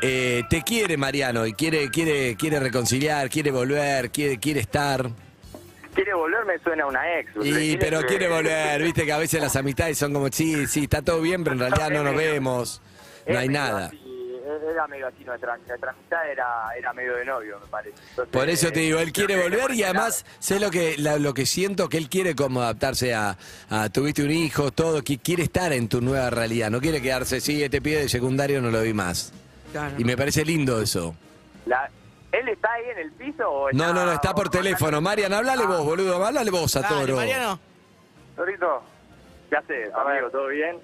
[0.01, 5.09] eh, te quiere Mariano y quiere, quiere, quiere reconciliar, quiere volver, quiere, quiere estar.
[5.93, 7.31] Quiere volver, me suena a una ex.
[7.43, 10.83] Y, pero que- quiere volver, viste que a veces las amistades son como, sí, sí,
[10.83, 12.81] está todo bien, pero en realidad no nos vemos,
[13.27, 13.91] no hay nada.
[14.69, 16.45] Era medio así nuestra, nuestra amistad era,
[16.77, 17.95] era medio de novio, me parece.
[18.11, 21.33] Entonces, Por eso te digo, él quiere volver y además sé lo que la- lo
[21.33, 23.37] que siento que él quiere como adaptarse a,
[23.69, 27.41] a tuviste un hijo, todo, que quiere estar en tu nueva realidad, no quiere quedarse,
[27.41, 29.33] sí, este pie de secundario no lo vi más.
[29.71, 29.95] Claro.
[29.97, 31.15] Y me parece lindo eso.
[31.65, 31.89] La-
[32.31, 35.01] ¿Él está ahí en el piso o No, no, no, está por teléfono.
[35.01, 37.15] Marian, háblale vos, boludo, háblale vos a Dale, Toro.
[37.17, 37.59] Mariano.
[38.35, 38.83] Torito,
[39.49, 40.29] ¿Qué haces, amigo?
[40.29, 40.77] ¿Todo bien?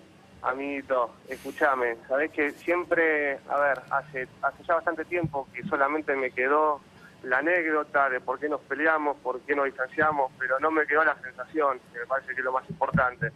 [0.50, 1.98] Amiguito, escúchame.
[2.08, 6.82] Sabés que siempre, a ver, hace, hace ya bastante tiempo que solamente me quedó
[7.24, 11.04] la anécdota de por qué nos peleamos, por qué nos distanciamos, pero no me quedó
[11.04, 13.32] la sensación, que me parece que es lo más importante.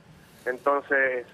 [0.45, 1.25] Entonces,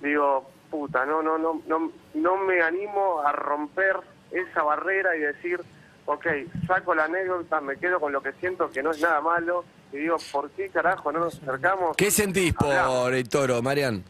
[0.00, 3.96] digo, puta, no, no, no, no, no me animo a romper
[4.30, 5.60] esa barrera y decir,
[6.06, 6.26] ok,
[6.66, 9.98] saco la anécdota, me quedo con lo que siento que no es nada malo, y
[9.98, 11.96] digo, ¿por qué carajo no nos acercamos?
[11.96, 13.00] ¿Qué sentís Hablamos.
[13.00, 14.04] por el Toro, Marian?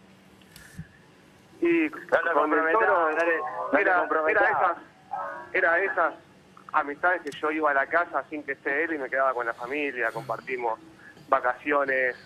[1.61, 3.39] Y te con el toro no te-
[3.73, 4.07] no era,
[4.51, 4.77] esas,
[5.53, 6.15] era esas
[6.73, 9.45] amistades que yo iba a la casa sin que esté él y me quedaba con
[9.47, 10.79] la familia, compartimos
[11.29, 12.17] vacaciones,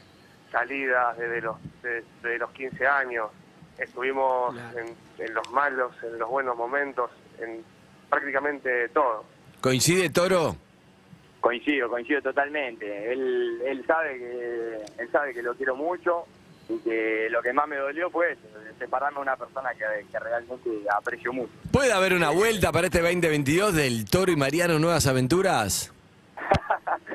[0.51, 3.31] salidas desde los, de- desde los 15 años.
[3.79, 4.94] estuvimos en,
[5.27, 7.64] en los malos, en los buenos momentos, en
[8.09, 9.25] prácticamente todo.
[9.61, 10.55] ¿Coincide, Toro?
[11.40, 13.12] Coincido, coincido totalmente.
[13.12, 16.25] Él, él sabe que él sabe que lo quiero mucho
[16.68, 18.42] y que lo que más me dolió fue eso,
[18.79, 21.53] separarme de una persona que, que realmente aprecio mucho.
[21.70, 25.92] ¿Puede haber una vuelta para este 2022 del Toro y Mariano Nuevas Aventuras?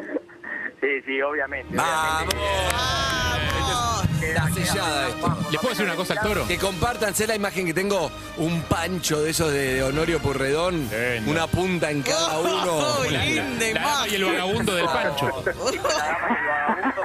[0.79, 1.75] Sí, sí, obviamente.
[1.75, 2.33] ¡Vamos!
[2.33, 3.88] obviamente.
[4.21, 5.37] Está sellada esto.
[5.51, 6.47] ¿Le puedo decir una cosa al toro?
[6.47, 11.31] Que compartanse la imagen que tengo, un pancho de esos de Honorio Purredón, Lindo.
[11.31, 12.63] una punta en cada uno.
[12.77, 14.37] Oh, La- la- linda la dama y el imagen.
[14.39, 15.43] vagabundo del pancho.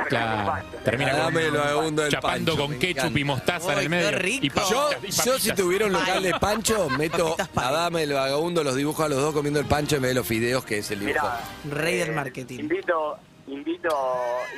[0.05, 0.37] La Claro.
[0.37, 0.79] con pancho.
[0.85, 3.18] Termina La con- dama y el vagabundo del chapando pancho, con me ketchup encanta.
[3.20, 4.11] y mostaza en el qué medio.
[4.18, 4.44] rico.
[4.46, 5.57] Y papitas, Yo, y yo si papitas.
[5.57, 9.18] tuviera un local de pancho, meto la dama y el vagabundo, los dibujo a los
[9.18, 11.27] dos comiendo el pancho en vez de los fideos, que es el dibujo.
[11.64, 12.59] Mira, Rey del eh, marketing.
[12.61, 13.88] Invito, invito,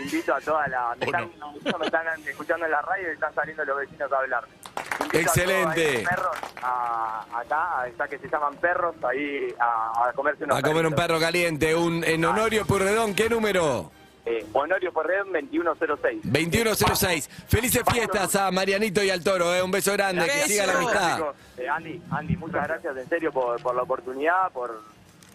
[0.03, 0.95] invito a toda la.
[0.99, 1.31] Me ¿O están,
[1.79, 4.55] me están escuchando en la radio y están saliendo los vecinos a hablarme.
[5.01, 6.05] Invito Excelente.
[6.05, 10.63] A perros a- acá, está que se llaman perros, ahí a, a comerse unos A
[10.63, 13.91] comer un perro caliente, un en Honorio Purredón, ¿qué número?
[14.29, 16.21] Eh, Honorio Porredón 2106.
[16.25, 17.31] 2106.
[17.47, 19.63] Felices fiestas a Marianito y al Toro, eh.
[19.63, 21.21] un beso grande, que siga la amistad.
[21.57, 24.83] Eh, Andy, Andy, muchas gracias en serio por, por la oportunidad, por,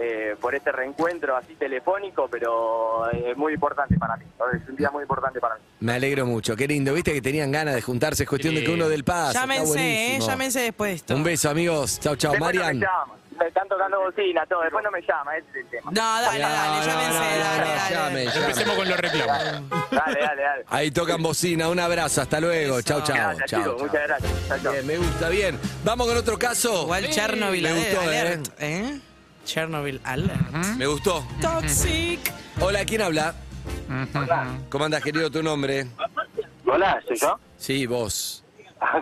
[0.02, 4.26] eh, por este reencuentro así telefónico, pero eh, es muy importante para mí.
[4.62, 5.62] Es un día muy importante para mí.
[5.80, 8.72] Me alegro mucho, qué lindo, viste que tenían ganas de juntarse, es cuestión de que
[8.72, 9.34] uno del paz.
[9.34, 10.20] Llámense, ¿eh?
[10.20, 11.16] Llámense después de esto.
[11.16, 12.00] Un beso, amigos.
[12.00, 12.32] Chau, chau.
[12.32, 12.80] Después no Marian.
[12.80, 13.14] me llama.
[13.40, 14.62] Me están tocando bocina, todo.
[14.62, 15.92] Después no me llama, ese es el tema.
[15.92, 17.96] No, dale, No, dale, no, llámense, no, no, dale, no, dale.
[17.96, 18.40] llame, llame.
[18.46, 19.70] Empecemos con los reclamos.
[19.90, 20.66] Dale, dale, dale.
[20.68, 22.78] Ahí tocan bocina, un abrazo, hasta luego.
[22.78, 22.88] Eso.
[22.88, 23.16] Chau, chau.
[23.16, 23.78] Gracias, chau.
[23.80, 24.64] Muchas gracias.
[24.72, 25.60] Bien, me gusta, bien.
[25.84, 26.84] Vamos con otro caso.
[26.84, 29.00] Igual Chernobyl Me gustó, alert, ¿eh?
[29.46, 30.52] Chernobyl alert.
[30.78, 31.26] Me gustó.
[31.42, 32.20] Toxic.
[32.60, 33.34] Hola, ¿quién habla?
[34.70, 35.88] ¿Cómo andas, querido, tu nombre?
[36.66, 37.40] Hola, ¿soy yo?
[37.58, 38.44] Sí, vos.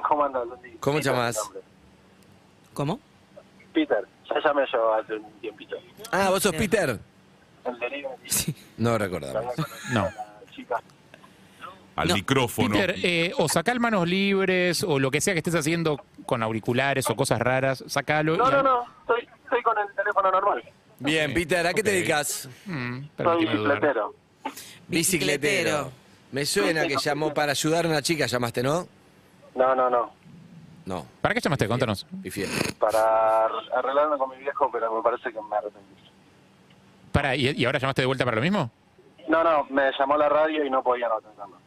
[0.08, 0.44] ¿Cómo andas?
[0.80, 1.36] ¿Cómo te nombre.
[2.74, 3.00] ¿Cómo?
[3.74, 5.76] Peter, ya llamé yo hace un tiempito.
[6.12, 7.00] Ah, ¿vos sos Peter?
[7.66, 7.80] El
[8.78, 9.42] No recordaba.
[9.92, 10.04] No.
[10.04, 10.16] la
[10.56, 10.82] chica.
[12.00, 12.14] Al No.
[12.16, 12.70] micrófono.
[12.76, 16.42] Peter, eh, o sacá el manos libres o lo que sea que estés haciendo con
[16.44, 18.38] auriculares o cosas raras, sacalo.
[18.38, 20.64] No, y- no, no, estoy, estoy con el teléfono normal.
[21.00, 22.50] Bien, Peter, ¿a qué te dedicas?
[22.66, 24.14] Mm, Soy bicicletero.
[24.88, 25.92] Bicicletero.
[26.32, 28.88] Me suena que llamó para ayudar a una chica, llamaste, ¿no?
[29.56, 30.12] No, no, no.
[30.86, 31.68] No, ¿Para qué llamaste?
[31.68, 32.06] Contanos.
[32.80, 36.04] Para arreglarme con mi viejo, pero me parece que me arrepentí.
[37.12, 38.72] Para, ¿y, y ahora llamaste de vuelta para lo mismo?
[39.28, 41.59] No, no, me llamó la radio y no podía no atenderlo.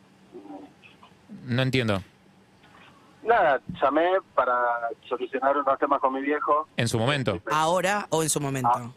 [1.45, 2.03] No entiendo.
[3.23, 4.55] Nada, llamé para
[5.09, 6.67] solucionar unos temas con mi viejo.
[6.77, 7.41] En su momento.
[7.51, 8.71] ¿Ahora o en su momento?
[8.75, 8.91] Ah.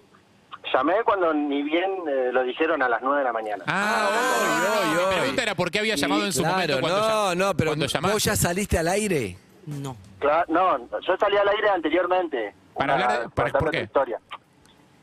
[0.73, 3.63] Llamé cuando ni bien eh, lo dijeron a las 9 de la mañana.
[3.67, 6.99] Ah, Ay, ay, mi pregunta era por qué había llamado en su momento Claro, cuando
[6.99, 8.13] no, llam- no, pero cuando llamaste.
[8.15, 9.37] vos ya saliste al aire.
[9.67, 9.95] No.
[10.19, 12.55] Claro, no, yo salí al aire anteriormente.
[12.73, 13.81] Para Una- hablar de- para- ¿por qué?
[13.81, 14.19] historia.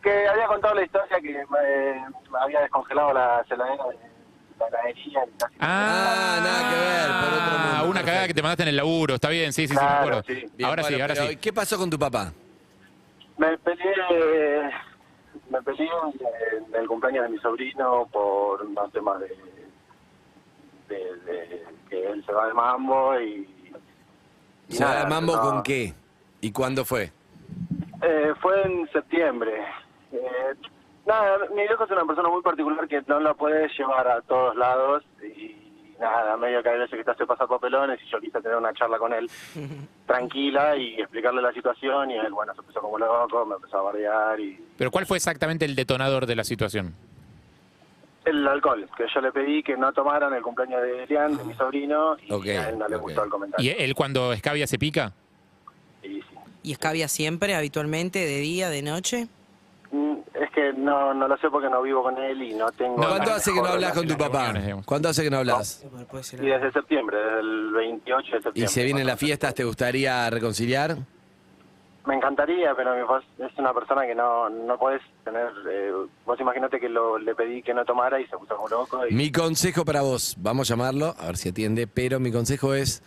[0.03, 2.05] Que había contado la historia que eh,
[2.41, 3.97] había descongelado la heladera de
[4.59, 5.25] la heladería.
[5.25, 8.63] y casi- Ah, Ah, nada que ver, por otro mundo, Una cagada que te mandaste
[8.63, 10.23] en el laburo, está bien, sí, sí, sí, me Claro, acuerdo.
[10.27, 10.47] sí.
[10.57, 11.37] Bien, ahora sí, bueno, ahora pero, sí.
[11.37, 12.33] ¿Qué pasó con tu papá?
[13.39, 14.71] Me peleé,
[15.51, 15.89] me peleé
[16.69, 19.29] en el cumpleaños de mi sobrino por unos temas de,
[20.89, 23.49] de, de que él se va de mambo y...
[24.69, 25.43] y ¿Se va nada, de mambo no.
[25.43, 25.95] con qué?
[26.41, 27.11] ¿Y cuándo fue?
[28.03, 29.53] Eh, fue en septiembre.
[30.13, 30.55] Eh,
[31.07, 34.57] nada, mi viejo es una persona muy particular que no la puede llevar a todos
[34.57, 35.57] lados y
[36.01, 38.73] nada, medio que hay veces que te hace pasar papelones y yo quise tener una
[38.75, 39.31] charla con él
[40.07, 43.83] tranquila y explicarle la situación y él, bueno, se puso como loco, me empezó a
[43.83, 46.95] bardear y Pero ¿cuál fue exactamente el detonador de la situación?
[48.25, 51.55] el alcohol, que yo le pedí que no tomaran el cumpleaños de Elian, de mi
[51.55, 53.75] sobrino, y a él no le gustó el ¿Y comentario.
[53.77, 55.13] él cuando escabia se pica?
[56.05, 56.25] Y sí.
[56.63, 59.27] ¿Y escabia siempre, habitualmente, de día, de noche?
[59.93, 62.97] Es que no, no lo sé porque no vivo con él y no tengo...
[62.97, 64.55] No, ¿Cuánto hace que no hablas con tu papá?
[64.87, 65.85] ¿Cuánto hace que no hablas?
[66.33, 68.63] Y desde septiembre, desde el 28 de septiembre.
[68.65, 69.55] ¿Y se vienen las fiestas?
[69.55, 70.97] ¿Te gustaría reconciliar?
[72.07, 75.49] Me encantaría, pero mi papá es una persona que no, no puedes tener...
[75.71, 75.93] eh,
[76.25, 79.07] vos imaginate que lo, le pedí que no tomara y se puso como loco.
[79.07, 82.73] Y, Mi consejo para vos, vamos a llamarlo, a ver si atiende, pero mi consejo
[82.75, 83.03] es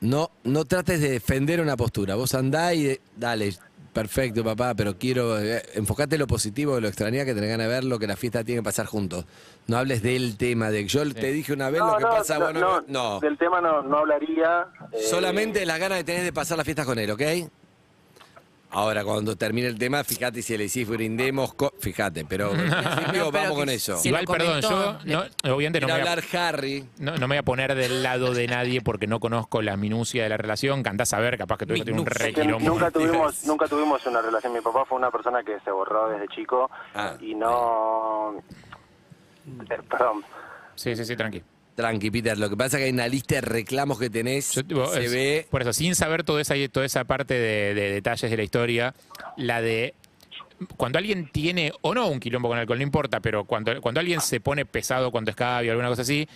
[0.00, 2.14] no, no trates de defender una postura.
[2.14, 3.54] Vos andá y de- dale,
[3.96, 7.72] perfecto papá, pero quiero, eh, enfocate en lo positivo, lo extraña que tenés ganas de
[7.72, 9.24] verlo, que la fiesta tiene que pasar juntos.
[9.68, 12.60] No hables del tema, de que yo te dije una vez lo que pasa, bueno,
[12.60, 13.20] no, no.
[13.20, 14.66] Del tema no, no hablaría.
[14.92, 17.22] eh, Solamente las ganas que tenés de pasar la fiesta con él, ¿ok?
[18.68, 23.24] Ahora, cuando termine el tema, fíjate si le decís brindemos, co- fíjate, pero en principio
[23.24, 23.96] No, pero vamos que con eso.
[23.96, 26.88] si- Igual, lo perdón, yo comentó, no, obviamente no Quiere me, voy a, hablar Harry.
[26.98, 30.24] no, no me voy a poner del lado de nadie porque no conozco la minucia
[30.24, 30.82] de la relación.
[30.82, 32.26] Que andás a ver, capaz que tu hijo tiene un Minucia.
[32.28, 32.68] Es que requilombo.
[32.68, 34.52] nunca tuvimos nunca tuvimos una relación.
[34.52, 38.34] Mi papá fue una persona que se borró desde chico Ah, y no...
[39.70, 40.24] Eh, perdón.
[40.74, 41.42] Sí, sí, sí, tranqui.
[41.76, 42.36] Tranqui, Peter.
[42.38, 44.52] Lo que pasa es que hay una lista de reclamos que tenés.
[44.52, 45.46] Yo, tipo, se es- ve.
[45.50, 48.94] Por eso, sin saber toda esa, toda esa parte de, de detalles de la historia,
[49.36, 49.94] la de
[50.76, 54.20] cuando alguien tiene, o no un quilombo con alcohol, no importa, pero cuando, cuando alguien
[54.20, 56.26] se pone pesado, cuando escabia o alguna cosa así,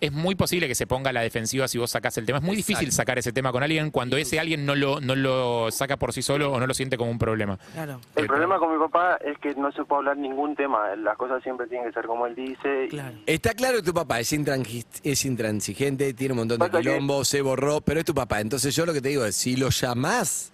[0.00, 2.38] es muy posible que se ponga a la defensiva si vos sacás el tema.
[2.38, 5.70] Es muy difícil sacar ese tema con alguien cuando ese alguien no lo, no lo
[5.70, 7.58] saca por sí solo o no lo siente como un problema.
[7.72, 10.94] Claro, El Eh, problema con mi papá es que no se puede hablar ningún tema.
[10.96, 12.88] Las cosas siempre tienen que ser como él dice.
[12.92, 13.00] y-.
[13.26, 17.40] Está claro que tu papá es, es intransigente, tiene un montón de que- quilombo, se
[17.42, 18.40] borró, pero es tu papá.
[18.40, 20.52] Entonces yo lo que te digo es, si lo llamás,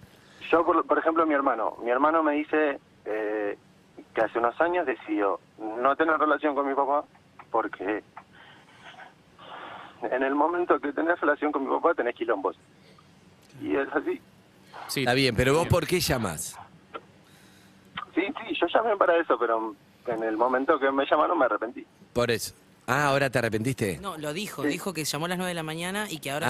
[0.51, 1.75] Yo, por, por ejemplo, mi hermano.
[1.83, 3.57] Mi hermano me dice eh,
[4.13, 7.03] que hace unos años decidió no tener relación con mi papá
[7.49, 8.03] porque
[10.03, 12.55] en el momento que tenés relación con mi papá tenés quilombos.
[13.61, 14.21] Y es así.
[14.87, 16.57] Sí, está bien, pero vos ¿por qué llamás?
[18.13, 21.85] Sí, sí, yo llamé para eso, pero en el momento que me llamaron me arrepentí.
[22.13, 22.53] Por eso.
[22.89, 23.99] Ah, ¿ahora te arrepentiste?
[24.01, 26.47] No, lo dijo, dijo que llamó a las 9 de la mañana y que ahora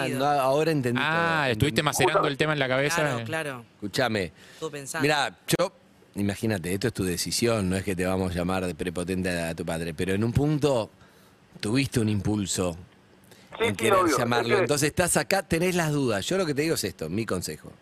[0.00, 1.00] ah, está no, ahora entendí.
[1.00, 1.52] Ah, todo.
[1.52, 2.96] estuviste macerando el tema en la cabeza.
[2.96, 3.64] Claro, claro.
[3.74, 4.32] Escúchame.
[4.54, 5.02] Estuvo pensando.
[5.02, 5.72] Mira, yo,
[6.18, 9.54] imagínate, esto es tu decisión, no es que te vamos a llamar de prepotente a
[9.54, 10.90] tu padre, pero en un punto
[11.60, 12.76] tuviste un impulso
[13.58, 14.18] Sí, en querer obvio.
[14.18, 14.48] llamarlo.
[14.50, 16.24] Es que- Entonces estás acá, tenés las dudas.
[16.26, 17.72] Yo lo que te digo es esto, mi consejo.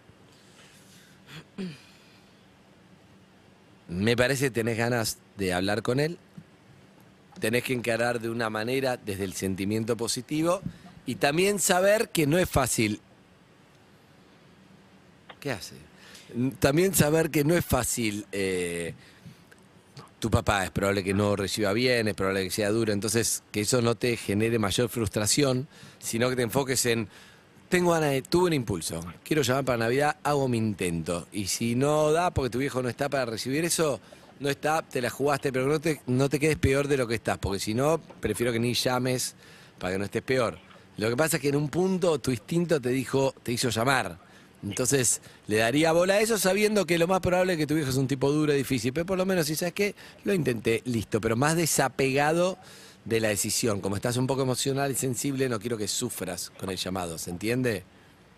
[3.88, 6.18] Me parece que tenés ganas de hablar con él,
[7.40, 10.60] tenés que encarar de una manera desde el sentimiento positivo
[11.04, 13.00] y también saber que no es fácil.
[15.38, 15.76] ¿Qué hace?
[16.58, 18.26] También saber que no es fácil.
[18.32, 18.94] eh,
[20.18, 23.60] tu papá es probable que no reciba bien, es probable que sea duro, entonces que
[23.60, 25.68] eso no te genere mayor frustración,
[25.98, 27.08] sino que te enfoques en,
[27.68, 31.26] tengo ganas de, tuve un impulso, quiero llamar para Navidad, hago mi intento.
[31.32, 34.00] Y si no da, porque tu viejo no está para recibir eso,
[34.40, 37.16] no está, te la jugaste, pero no te, no te quedes peor de lo que
[37.16, 39.34] estás, porque si no, prefiero que ni llames
[39.78, 40.58] para que no estés peor.
[40.96, 44.25] Lo que pasa es que en un punto tu instinto te dijo, te hizo llamar.
[44.62, 47.90] Entonces, le daría bola a eso sabiendo que lo más probable es que tu viejo
[47.90, 48.92] es un tipo duro y difícil.
[48.92, 51.20] Pero por lo menos, si sabes qué, lo intenté, listo.
[51.20, 52.58] Pero más desapegado
[53.04, 53.80] de la decisión.
[53.80, 57.30] Como estás un poco emocional y sensible, no quiero que sufras con el llamado, ¿se
[57.30, 57.84] entiende?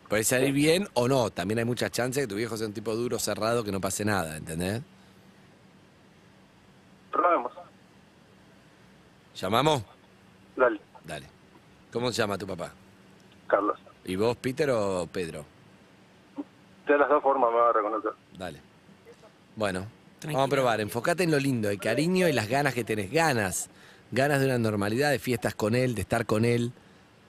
[0.09, 1.31] Puede salir bien o no.
[1.31, 3.81] También hay muchas chances de que tu viejo sea un tipo duro, cerrado, que no
[3.81, 4.83] pase nada, ¿entendés?
[7.11, 7.53] Probemos.
[9.35, 9.83] ¿Llamamos?
[10.57, 11.27] Dale, Dale.
[11.93, 12.73] ¿Cómo se llama tu papá?
[13.47, 13.79] Carlos.
[14.05, 15.45] ¿Y vos, Peter o Pedro?
[16.89, 18.11] De las dos formas me va a reconocer.
[18.39, 18.61] Dale.
[19.57, 19.87] Bueno,
[20.19, 20.39] Tranquilo.
[20.41, 20.81] vamos a probar.
[20.81, 23.11] Enfocate en lo lindo, el cariño y las ganas que tenés.
[23.11, 23.69] Ganas.
[24.11, 26.73] Ganas de una normalidad, de fiestas con él, de estar con él.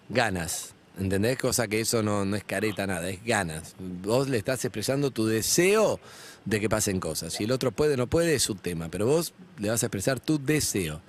[0.10, 0.74] Ganas.
[0.98, 1.38] ¿Entendés?
[1.38, 3.76] Cosa que eso no, no es careta nada, es ganas.
[3.80, 6.00] Vos le estás expresando tu deseo
[6.46, 7.34] de que pasen cosas.
[7.34, 8.90] Si el otro puede o no puede, es su tema.
[8.90, 11.02] Pero vos le vas a expresar tu deseo.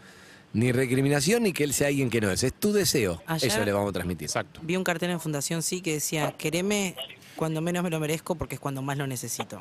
[0.52, 2.42] Ni recriminación ni que él sea alguien que no es.
[2.42, 3.22] Es tu deseo.
[3.26, 4.26] Ayer- Eso le vamos a transmitir.
[4.26, 4.60] Exacto.
[4.64, 6.96] Vi un cartel en Fundación Sí que decía, quereme
[7.40, 9.58] cuando menos me lo merezco porque es cuando más lo necesito.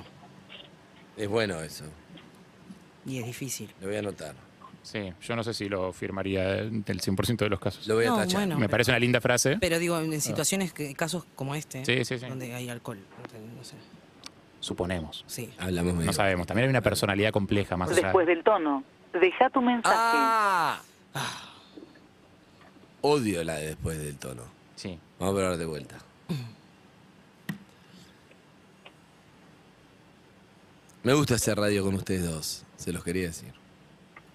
[1.15, 1.86] Es bueno eso.
[3.06, 3.74] Y es difícil.
[3.80, 4.36] Lo voy a anotar.
[4.84, 7.88] Sí, yo no sé si lo firmaría del 100% de los casos.
[7.88, 8.42] Lo voy a No, tachar.
[8.42, 8.60] bueno.
[8.60, 9.58] Me parece una linda frase.
[9.62, 12.26] Pero digo, en situaciones, que, casos como este, Sí, sí, sí.
[12.28, 13.00] donde hay alcohol.
[13.58, 13.76] No sé.
[14.60, 15.24] Suponemos.
[15.26, 15.50] Sí.
[15.58, 16.06] Hablamos medio.
[16.08, 16.48] No sabemos.
[16.48, 18.02] También hay una personalidad compleja más allá.
[18.02, 19.96] Después del tono, deja tu mensaje.
[19.96, 20.82] ¡Ah!
[23.00, 24.44] Odio la de después del tono.
[24.76, 25.00] Sí.
[25.18, 25.98] Vamos a probar de vuelta.
[31.04, 33.54] Me gusta hacer radio con ustedes dos, se los quería decir.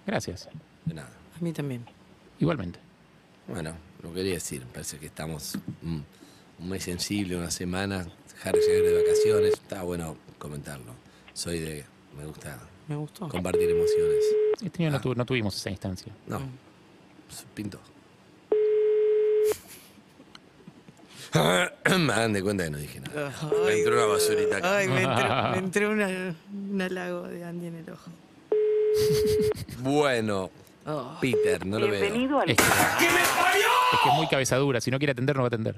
[0.05, 0.49] Gracias.
[0.85, 1.09] De nada.
[1.37, 1.85] A mí también.
[2.39, 2.79] Igualmente.
[3.47, 4.61] Bueno, lo quería decir.
[4.65, 5.99] Me parece que estamos mm,
[6.59, 8.07] un mes sensible, una semana.
[8.43, 9.53] Harry llegar de vacaciones.
[9.53, 10.93] Está bueno comentarlo.
[11.33, 11.85] Soy de.
[12.17, 13.27] Me gusta Me gustó.
[13.27, 14.23] compartir emociones.
[14.63, 16.13] Este año no, tu- no tuvimos esa instancia.
[16.27, 16.39] No.
[16.39, 16.49] Mm.
[21.83, 22.13] Pinto.
[22.13, 23.31] Hagan de cuenta que no dije nada.
[23.65, 24.77] Me entró una basurita acá.
[24.77, 28.11] Ay, me entró, me entró una, un halago de Andy en el ojo.
[29.79, 30.49] Bueno,
[30.87, 31.17] Oh.
[31.19, 31.99] Peter, no lo veo.
[31.99, 34.79] Bienvenido al Es que, es que es muy cabezadura.
[34.79, 35.75] Si no quiere atender, no va a atender.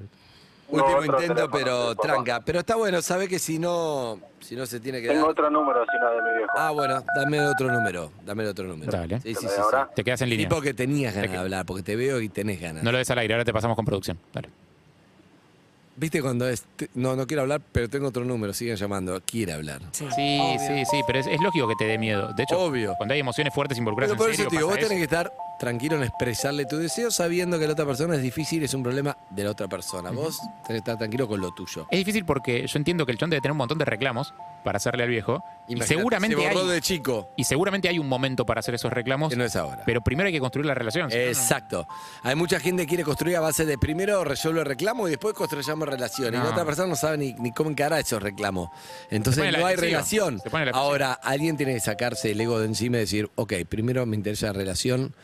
[0.68, 2.42] Último No, otro intento, teléfono, pero tranca.
[2.42, 5.30] Pero está bueno, sabe que si no, si no se tiene que Tengo dar.
[5.32, 6.52] otro número, sino de mi viejo.
[6.58, 8.12] Ah, bueno, dame otro número.
[8.26, 8.92] Dame el otro número.
[8.92, 9.22] Dale.
[9.22, 9.46] Sí, sí, sí.
[9.46, 9.62] ¿De sí.
[9.62, 9.90] ahora?
[9.96, 10.50] Te quedas en línea.
[10.50, 12.84] Tipo que tenías ganas Te de hablar, porque te veo y tenés ganas.
[12.84, 14.20] No lo des al aire, ahora te pasamos con producción.
[14.34, 14.50] Dale.
[16.00, 19.54] ¿Viste cuando es, te- no, no quiero hablar, pero tengo otro número, siguen llamando, quiere
[19.54, 19.82] hablar.
[19.92, 22.32] Sí, sí, sí, pero es, es lógico que te dé miedo.
[22.38, 22.94] De hecho, Obvio.
[22.98, 25.00] cuando hay emociones fuertes involucradas Pero por en eso serio, te digo, vos pasa tenés
[25.00, 28.74] que estar tranquilo en expresarle tu deseo sabiendo que la otra persona es difícil, es
[28.74, 30.12] un problema de la otra persona.
[30.12, 31.88] Vos tenés que estar tranquilo con lo tuyo.
[31.90, 34.78] Es difícil porque yo entiendo que el chon debe tener un montón de reclamos para
[34.78, 35.44] hacerle al viejo.
[35.68, 38.92] y seguramente se borró hay, de chico, y seguramente hay un momento para hacer esos
[38.92, 39.30] reclamos.
[39.30, 39.84] que no es ahora.
[39.86, 41.12] Pero primero hay que construir la relación.
[41.12, 41.88] Exacto.
[42.24, 45.34] Hay mucha gente que quiere construir a base de primero resuelve el reclamo y después
[45.34, 46.34] construyamos relación.
[46.34, 48.70] Y la otra persona no sabe ni, ni cómo encarar esos reclamos.
[49.10, 50.42] Entonces no hay relación.
[50.74, 54.48] Ahora, alguien tiene que sacarse el ego de encima y decir, ok, primero me interesa
[54.48, 55.16] la relación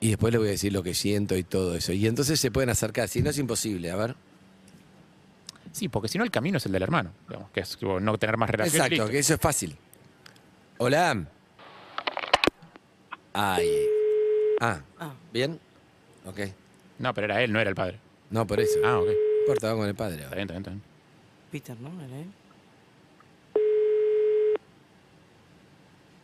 [0.00, 1.92] y después le voy a decir lo que siento y todo eso.
[1.92, 3.08] Y entonces se pueden acercar.
[3.08, 4.14] Si no es imposible, a ver.
[5.72, 7.12] Sí, porque si no el camino es el del hermano.
[7.28, 8.76] Digamos, que es tipo, no tener más relación.
[8.76, 9.10] Exacto, listo.
[9.10, 9.76] que eso es fácil.
[10.78, 11.26] Hola.
[13.34, 13.70] Ay.
[14.60, 15.12] Ah, Ah.
[15.32, 15.60] ¿bien?
[16.24, 16.40] Ok.
[16.98, 17.98] No, pero era él, no era el padre.
[18.30, 18.78] No, por eso.
[18.84, 19.06] Ah, ok.
[19.06, 20.22] No importa, vamos con el padre.
[20.22, 20.82] Está bien, está bien, está bien.
[21.52, 22.02] Peter, ¿no?
[22.02, 22.26] Era él.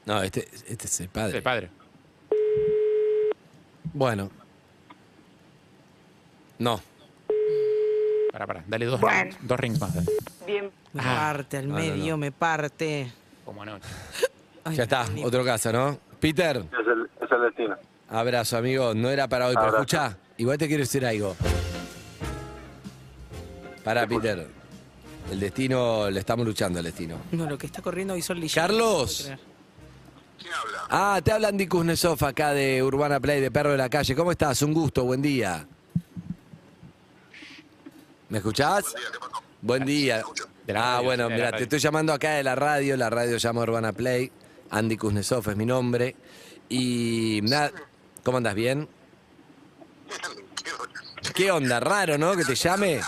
[0.06, 1.36] No, este, este es el padre.
[1.38, 1.70] El padre.
[3.92, 4.30] Bueno.
[6.58, 6.80] No.
[8.30, 8.64] Pará, pará.
[8.66, 9.94] Dale dos, rings, dos rings más.
[9.94, 10.06] dale.
[10.46, 10.70] Bien.
[10.92, 11.32] Me Ah.
[11.32, 12.18] parte al No, no, medio, no.
[12.18, 13.12] me parte.
[13.44, 13.86] Como anoche.
[14.64, 15.98] Ay, ya está, ni- otro caso, ¿no?
[16.20, 17.76] Peter, Es el, es el destino.
[18.08, 18.94] abrazo, amigo.
[18.94, 19.76] No era para hoy, pero Abrazo.
[19.82, 20.16] escuchá.
[20.38, 21.34] Igual te quiero decir algo.
[23.84, 24.46] Para, Peter.
[25.30, 27.16] El destino, le estamos luchando al destino.
[27.32, 28.66] No, lo que está corriendo hoy son Lillán.
[28.68, 29.20] Carlos.
[29.22, 29.51] No puedo creer.
[30.90, 34.14] Ah, te habla Andy Kuznetsov acá de Urbana Play, de Perro de la Calle.
[34.14, 34.60] ¿Cómo estás?
[34.62, 35.66] Un gusto, buen día.
[38.28, 38.84] ¿Me escuchás?
[39.60, 40.22] Buen día.
[40.66, 42.96] De la Ah, radio, bueno, de la mira, te estoy llamando acá de la radio.
[42.96, 44.30] La radio llama Urbana Play.
[44.70, 46.16] Andy Kuznetsov es mi nombre.
[46.68, 47.70] Y nada,
[48.22, 48.54] ¿cómo andas?
[48.54, 48.88] ¿Bien?
[51.34, 51.80] ¿Qué onda?
[51.80, 52.34] Raro, ¿no?
[52.36, 53.00] Que te llame.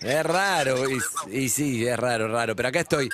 [0.00, 0.98] Es raro, y,
[1.30, 2.54] y sí, es raro, raro.
[2.54, 3.08] Pero acá estoy.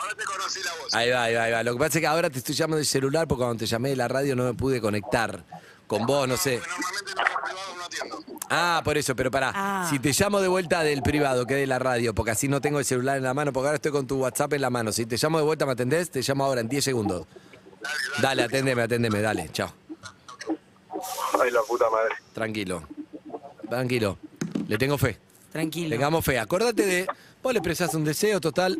[0.00, 0.94] Ahora te conocí la voz.
[0.94, 1.62] Ahí va, ahí va, ahí va.
[1.62, 3.90] Lo que pasa es que ahora te estoy llamando del celular porque cuando te llamé
[3.90, 5.44] de la radio no me pude conectar
[5.86, 6.60] con vos, no sé.
[6.60, 8.24] Normalmente en los privados no atiendo.
[8.50, 9.52] Ah, por eso, pero pará.
[9.54, 9.86] Ah.
[9.90, 12.78] Si te llamo de vuelta del privado, que de la radio, porque así no tengo
[12.78, 14.92] el celular en la mano, porque ahora estoy con tu WhatsApp en la mano.
[14.92, 16.10] Si te llamo de vuelta, ¿me atendés?
[16.10, 17.26] Te llamo ahora en 10 segundos.
[18.20, 19.72] Dale, atendeme, atendeme, dale, chao.
[21.40, 22.14] Ay, la puta madre.
[22.32, 22.82] Tranquilo.
[23.68, 24.18] Tranquilo.
[24.68, 25.18] Le tengo fe.
[25.52, 25.90] Tranquilo.
[25.90, 26.38] Tengamos fe.
[26.38, 27.06] Acordate de.
[27.42, 28.78] Vos le expresás un deseo total.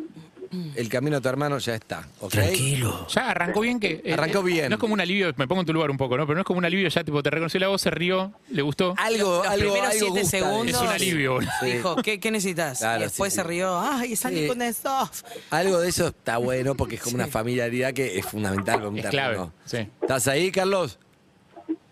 [0.75, 2.07] El camino a tu hermano ya está.
[2.19, 2.31] ¿ok?
[2.31, 3.07] Tranquilo.
[3.09, 4.01] Ya arrancó bien que.
[4.03, 4.69] eh, Arrancó eh, bien.
[4.69, 6.25] No es como un alivio, me pongo en tu lugar un poco, ¿no?
[6.25, 8.61] Pero no es como un alivio ya, tipo, te reconoció la voz, se rió, le
[8.61, 8.93] gustó.
[8.97, 11.51] Algo, Los algo, primeros algo siete gusta segundos- Es un alivio, boludo.
[11.61, 11.65] Sí.
[11.71, 12.79] Dijo, ¿qué, qué necesitas?
[12.79, 13.79] Claro, y después sí, se rió.
[13.79, 14.47] ¡Ay, salí Sí.
[14.47, 15.09] con eso!
[15.51, 18.99] Algo de eso está bueno porque es como una familiaridad que es fundamental con un
[18.99, 19.35] Es clave.
[19.35, 19.53] terreno.
[19.65, 19.87] Sí.
[20.01, 20.99] ¿Estás ahí, Carlos?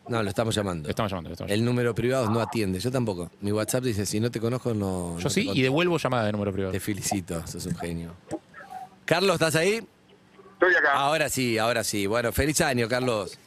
[0.07, 0.87] No, lo estamos llamando.
[0.87, 2.79] Lo estamos llamando, lo estamos El número privado no atiende.
[2.79, 3.31] Yo tampoco.
[3.41, 5.17] Mi WhatsApp dice, si no te conozco, no.
[5.17, 6.73] Yo no sí, y devuelvo llamada de número privado.
[6.73, 8.13] Te felicito, sos un genio.
[9.05, 9.85] Carlos, ¿estás ahí?
[10.53, 10.93] Estoy acá.
[10.93, 12.05] Ahora sí, ahora sí.
[12.05, 13.37] Bueno, feliz año, Carlos.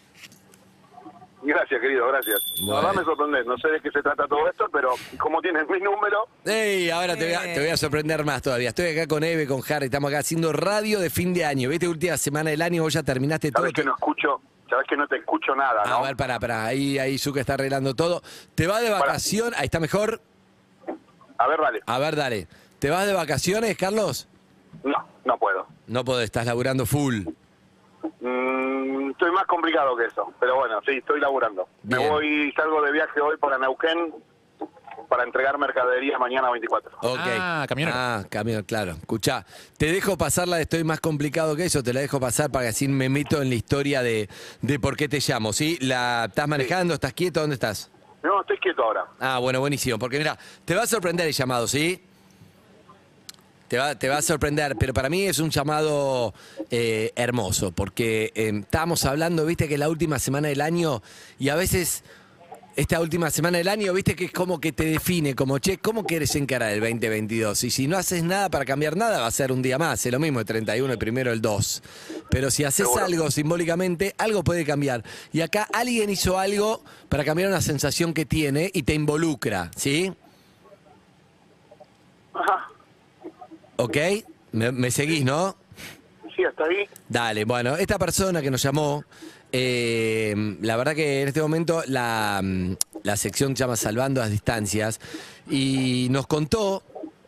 [1.42, 2.40] Gracias, querido, gracias.
[2.58, 2.74] Bueno.
[2.74, 3.46] La verdad me sorprendés.
[3.46, 6.90] No sé de qué se trata todo esto, pero como tienes mi número, ¡Ey!
[6.90, 8.70] Ahora te voy, a, te voy a sorprender más todavía.
[8.70, 9.86] Estoy acá con Eve, con Harry.
[9.86, 11.68] Estamos acá haciendo radio de fin de año.
[11.68, 11.86] ¿Viste?
[11.86, 13.62] Última semana del año, vos ya terminaste todo.
[13.62, 16.02] sabes que no escucho, sabes que no te escucho nada, A ¿no?
[16.02, 16.64] ver, pará, pará.
[16.66, 18.22] Ahí, ahí Zuka está arreglando todo.
[18.54, 19.52] ¿Te vas de vacación?
[19.56, 20.20] Ahí está mejor.
[21.38, 21.80] A ver, dale.
[21.86, 22.48] A ver, dale.
[22.78, 24.28] ¿Te vas de vacaciones, Carlos?
[24.84, 25.66] No, no puedo.
[25.86, 27.26] No podés, estás laburando full.
[28.20, 31.68] Mm, estoy más complicado que eso, pero bueno, sí, estoy laburando.
[31.82, 32.02] Bien.
[32.02, 34.14] Me voy, salgo de viaje hoy para Neuquén
[35.08, 36.90] para entregar mercadería mañana 24.
[37.02, 37.18] Ok.
[37.38, 37.96] Ah, camionero.
[37.98, 38.92] Ah, camión, claro.
[38.92, 39.44] Escuchá,
[39.76, 42.64] te dejo pasar la de estoy más complicado que eso, te la dejo pasar para
[42.64, 44.28] que así me meto en la historia de,
[44.62, 45.78] de por qué te llamo, ¿sí?
[45.80, 46.94] La, ¿Estás manejando?
[46.94, 47.40] ¿Estás quieto?
[47.40, 47.90] ¿Dónde estás?
[48.22, 49.04] No, estoy quieto ahora.
[49.20, 49.98] Ah, bueno, buenísimo.
[49.98, 52.02] Porque mira, te va a sorprender el llamado, ¿sí?
[53.68, 56.32] Te va, te va a sorprender, pero para mí es un llamado
[56.70, 61.02] eh, hermoso, porque eh, estábamos hablando, viste, que es la última semana del año
[61.38, 62.04] y a veces
[62.76, 66.04] esta última semana del año, viste, que es como que te define, como, che, ¿cómo
[66.04, 67.64] quieres encarar el 2022?
[67.64, 70.12] Y si no haces nada para cambiar nada, va a ser un día más, es
[70.12, 71.82] lo mismo el 31, el primero, el 2.
[72.28, 75.02] Pero si haces algo simbólicamente, algo puede cambiar.
[75.32, 80.12] Y acá alguien hizo algo para cambiar una sensación que tiene y te involucra, ¿sí?
[82.34, 82.68] Ajá.
[83.76, 83.96] ¿Ok?
[84.52, 85.56] Me, me seguís, ¿no?
[86.36, 86.86] Sí, hasta ahí.
[87.08, 89.02] Dale, bueno, esta persona que nos llamó,
[89.58, 92.42] eh, la verdad que en este momento la,
[93.02, 95.00] la sección se llama Salvando las Distancias
[95.48, 96.82] y nos contó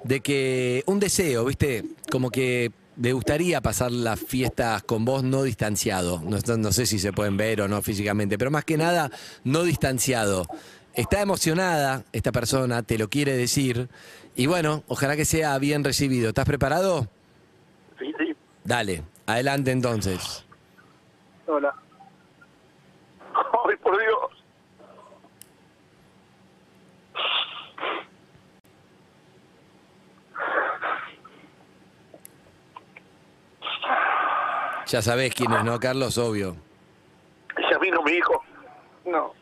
[0.05, 1.85] de que un deseo, ¿viste?
[2.11, 2.71] Como que
[3.01, 6.21] le gustaría pasar las fiestas con vos no distanciado.
[6.23, 9.11] No, no- no sé si se pueden ver o no físicamente, pero más que nada
[9.45, 10.47] no distanciado.
[10.95, 13.89] está emocionada esta persona, te lo quiere decir.
[14.35, 16.29] Y bueno, ojalá que sea bien recibido.
[16.31, 17.09] ¿Estás preparado?
[18.01, 18.35] Sí, sí.
[18.65, 20.45] Dale, adelante entonces.
[21.47, 21.73] Hola.
[23.89, 24.45] Por Dios.
[34.89, 36.19] Ya sabés quién es, ¿no, Carlos?
[36.19, 36.55] Obvio.
[37.71, 38.45] Ya vino mi hijo.
[39.07, 39.33] No.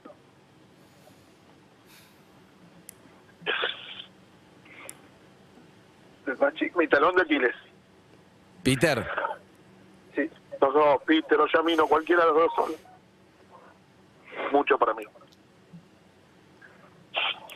[6.76, 7.54] Mi talón de Aquiles.
[8.62, 9.04] Peter,
[10.14, 10.30] Sí.
[10.60, 12.85] Los dos, Peter o Yamino, cualquiera de los dos son
[14.52, 15.04] mucho para mí.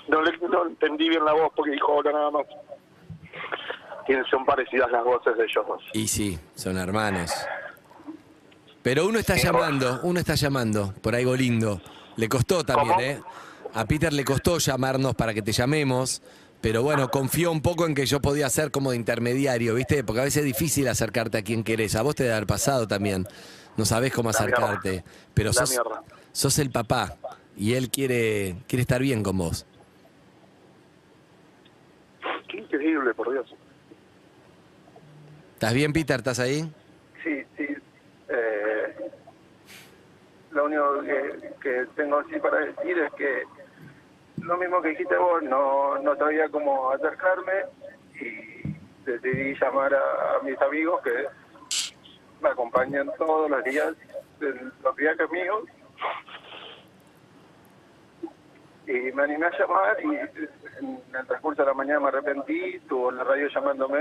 [0.09, 2.47] No, le, no entendí bien la voz porque dijo hola nada más.
[4.07, 5.83] Tienen, son parecidas las voces de ellos dos.
[5.93, 7.31] y sí, son hermanos.
[8.83, 11.81] Pero uno está llamando, uno está llamando por algo lindo.
[12.17, 13.01] Le costó también, ¿Cómo?
[13.01, 13.23] ¿eh?
[13.75, 16.23] A Peter le costó llamarnos para que te llamemos.
[16.61, 20.05] Pero bueno, confió un poco en que yo podía ser como de intermediario, ¿viste?
[20.05, 21.95] Porque a veces es difícil acercarte a quien querés.
[21.95, 23.27] A vos te debe haber pasado también.
[23.77, 25.05] No sabés cómo acercarte.
[25.33, 25.81] Pero sos.
[26.33, 27.17] Sos el papá.
[27.57, 29.67] Y él quiere, quiere estar bien con vos.
[32.49, 33.55] Qué increíble, por Dios.
[35.55, 36.17] ¿Estás bien, Peter?
[36.17, 36.73] ¿Estás ahí?
[37.23, 37.67] Sí, sí.
[38.29, 39.11] Eh,
[40.53, 43.43] lo único que, que tengo así para decir es que
[44.43, 47.53] lo mismo que dijiste vos, no, no sabía cómo acercarme
[48.15, 48.75] y
[49.05, 49.99] decidí llamar a,
[50.37, 51.27] a mis amigos que
[52.41, 53.95] me acompañan todos los días
[54.41, 55.65] en los viajes míos
[58.91, 63.11] y me animé a llamar y en el transcurso de la mañana me arrepentí, estuvo
[63.11, 64.01] en la radio llamándome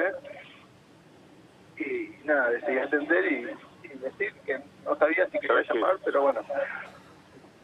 [1.78, 6.42] y nada, decidí atender y, y decir que no sabía si quería llamar, pero bueno.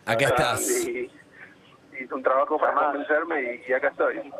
[0.06, 0.88] Acá estás.
[0.88, 1.12] Y,
[2.00, 4.32] hice un trabajo para convencerme y, y acá estoy.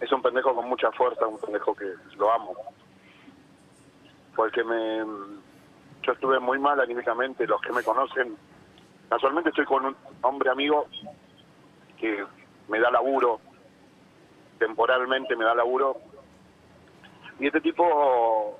[0.00, 2.54] Es un pendejo con mucha fuerza, un pendejo que lo amo.
[4.36, 5.04] Porque me.
[6.02, 8.36] Yo estuve muy mal anímicamente, los que me conocen.
[9.12, 10.86] Casualmente estoy con un hombre amigo
[12.00, 12.24] que
[12.66, 13.40] me da laburo,
[14.58, 15.98] temporalmente me da laburo.
[17.38, 18.58] Y este tipo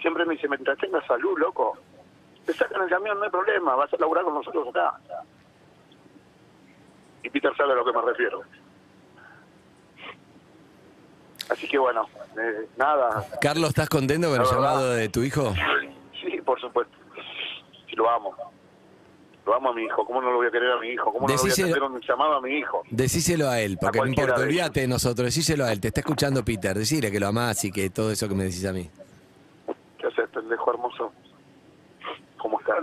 [0.00, 1.76] siempre me dice: Mientras tengas salud, loco,
[2.46, 4.94] te sacan el camión, no hay problema, vas a laburar con nosotros acá.
[7.24, 8.42] Y Peter sabe a lo que me refiero.
[11.48, 12.08] Así que bueno,
[12.40, 15.52] eh, nada, Carlos, ¿estás contento con el llamado de tu hijo?
[16.12, 16.96] sí, por supuesto.
[17.88, 18.59] Sí, lo amo.
[19.46, 20.04] Lo amo a mi hijo.
[20.04, 21.12] ¿Cómo no lo voy a querer a mi hijo?
[21.12, 22.82] ¿Cómo no lo voy a atender un llamado a mi hijo?
[22.90, 25.88] Decíselo a él, porque A no importa, de olvídate de nosotros, decíselo a él, te
[25.88, 28.72] está escuchando Peter, decile que lo amás y que todo eso que me decís a
[28.72, 28.90] mí.
[29.98, 31.12] ¿Qué haces, pendejo hermoso?
[32.38, 32.78] ¿Cómo estás?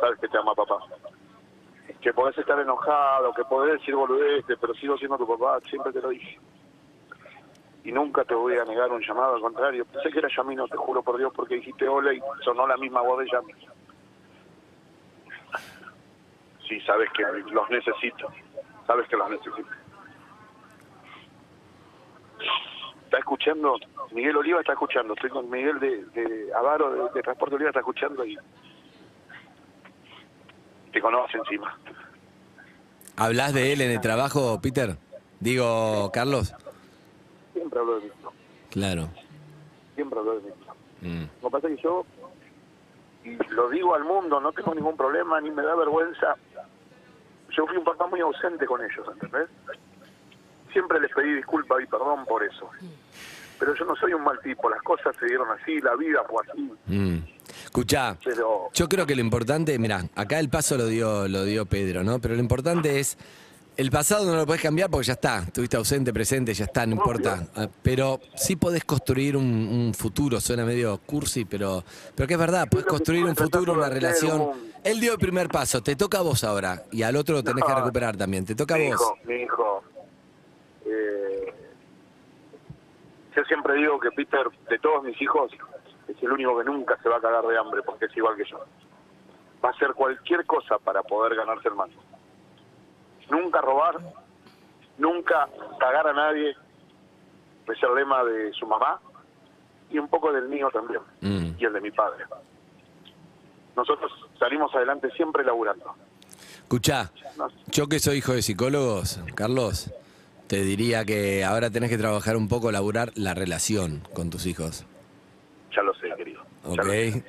[0.00, 0.78] Sabes que te ama papá.
[2.00, 6.00] Que podés estar enojado, que podés decir boludeces, pero sigo siendo tu papá, siempre te
[6.00, 6.38] lo dije.
[7.84, 9.84] Y nunca te voy a negar un llamado, al contrario.
[9.86, 13.00] Pensé que era Yamino, te juro por Dios, porque dijiste hola y sonó la misma
[13.02, 13.79] voz de Yamino.
[16.70, 18.28] Sí, sabes que los necesito.
[18.86, 19.68] Sabes que los necesito.
[23.04, 23.76] Está escuchando,
[24.12, 25.14] Miguel Oliva está escuchando.
[25.14, 28.38] Estoy con Miguel de, de Avaro, de, de Transporte Oliva, está escuchando y
[30.92, 31.76] te conoce encima.
[33.16, 34.96] ¿Hablas de él en el trabajo, Peter?
[35.40, 36.54] Digo, Carlos.
[37.52, 38.12] Siempre hablo de mí.
[38.70, 39.08] Claro.
[39.96, 40.54] Siempre hablo de mí.
[41.00, 41.24] Mm.
[41.42, 42.06] Lo que pasa es que yo,
[43.24, 46.36] y lo digo al mundo, no tengo ningún problema, ni me da vergüenza.
[47.56, 49.48] Yo fui un papá muy ausente con ellos, ¿entendés?
[50.72, 52.70] Siempre les pedí disculpas y perdón por eso.
[53.58, 56.42] Pero yo no soy un mal tipo, las cosas se dieron así, la vida fue
[56.48, 56.72] así.
[56.86, 57.18] Mm.
[57.64, 61.66] Escuchá, Pero yo creo que lo importante, mira, acá el paso lo dio, lo dio
[61.66, 62.18] Pedro, ¿no?
[62.18, 63.18] Pero lo importante es,
[63.80, 66.96] el pasado no lo puedes cambiar porque ya está, estuviste ausente, presente, ya está, no
[66.96, 67.46] importa.
[67.56, 71.82] Ah, Pero sí podés construir un, un futuro, suena medio cursi, pero,
[72.14, 74.50] pero que es verdad, podés construir un futuro, una relación.
[74.84, 77.64] Él dio el primer paso, te toca a vos ahora, y al otro lo tenés
[77.64, 78.94] que recuperar también, te toca a mi vos.
[79.00, 79.82] hijo, mi hijo.
[80.84, 81.54] eh,
[83.34, 85.50] yo siempre digo que Peter, de todos mis hijos,
[86.08, 88.44] es el único que nunca se va a cagar de hambre porque es igual que
[88.44, 88.58] yo.
[89.64, 91.96] Va a hacer cualquier cosa para poder ganarse el mando.
[93.30, 93.98] Nunca robar,
[94.98, 99.00] nunca cagar a nadie, es el lema de su mamá
[99.90, 101.56] y un poco del mío también, Mm.
[101.58, 102.24] y el de mi padre.
[103.76, 105.94] Nosotros salimos adelante siempre laburando.
[106.62, 109.92] Escuchá, No, yo que soy hijo de psicólogos, Carlos,
[110.48, 114.84] te diría que ahora tenés que trabajar un poco, laburar la relación con tus hijos.
[115.74, 116.42] ya lo sé, querido.
[116.64, 117.22] ¿Ok?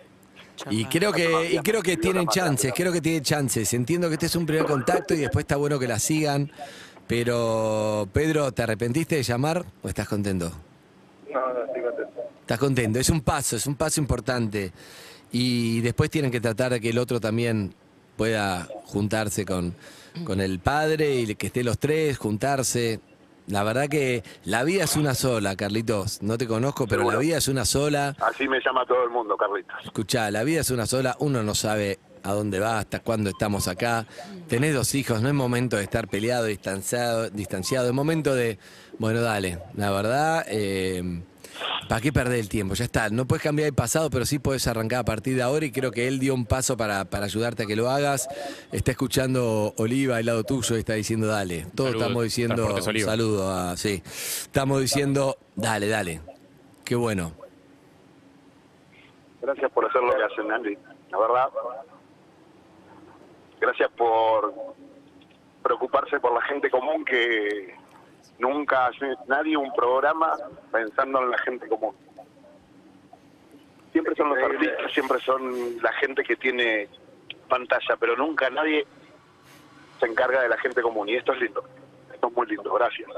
[0.69, 3.73] Y creo que, y creo que tienen chances, creo que tienen chances.
[3.73, 6.51] Entiendo que este es un primer contacto y después está bueno que la sigan.
[7.07, 10.51] Pero, Pedro, ¿te arrepentiste de llamar o estás contento?
[11.31, 12.21] No, no, estoy contento.
[12.41, 14.71] Estás contento, es un paso, es un paso importante.
[15.31, 17.73] Y después tienen que tratar de que el otro también
[18.15, 19.73] pueda juntarse con,
[20.23, 22.99] con el padre y que estén los tres, juntarse.
[23.51, 26.23] La verdad que la vida es una sola, Carlitos.
[26.23, 28.15] No te conozco, pero la vida es una sola.
[28.19, 29.75] Así me llama todo el mundo, Carlitos.
[29.83, 33.67] Escuchá, la vida es una sola, uno no sabe a dónde va, hasta cuándo estamos
[33.67, 34.05] acá.
[34.47, 37.87] Tenés dos hijos, no es momento de estar peleado, distanciado, distanciado.
[37.87, 38.57] es momento de,
[38.99, 41.21] bueno, dale, la verdad, eh,
[41.87, 42.73] ¿para qué perder el tiempo?
[42.75, 45.65] Ya está, no puedes cambiar el pasado, pero sí puedes arrancar a partir de ahora
[45.65, 48.27] y creo que él dio un paso para, para ayudarte a que lo hagas.
[48.71, 51.65] Está escuchando Oliva al lado tuyo y está diciendo, dale.
[51.75, 54.01] Todos Saludos, estamos diciendo, saludo, a- sí.
[54.05, 56.21] Estamos diciendo, dale, dale.
[56.85, 57.33] Qué bueno.
[59.41, 60.77] Gracias por hacer lo que hacen, Andy.
[61.11, 61.49] La verdad.
[63.59, 64.53] Gracias por
[65.63, 67.75] preocuparse por la gente común que
[68.41, 68.89] nunca
[69.27, 70.35] nadie un programa
[70.71, 71.95] pensando en la gente común.
[73.91, 76.87] Siempre son los artistas, siempre son la gente que tiene
[77.47, 78.85] pantalla, pero nunca nadie
[79.99, 81.07] se encarga de la gente común.
[81.09, 81.63] Y esto es lindo.
[82.13, 82.73] Esto es muy lindo.
[82.73, 83.09] Gracias.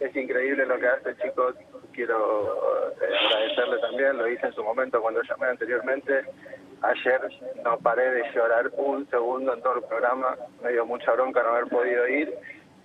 [0.00, 1.54] Es increíble lo que hace, chicos.
[1.92, 6.24] Quiero eh, agradecerle también, lo hice en su momento cuando llamé anteriormente.
[6.82, 7.20] Ayer
[7.64, 10.36] no paré de llorar un segundo en todo el programa.
[10.62, 12.34] Me dio mucha bronca no haber podido ir.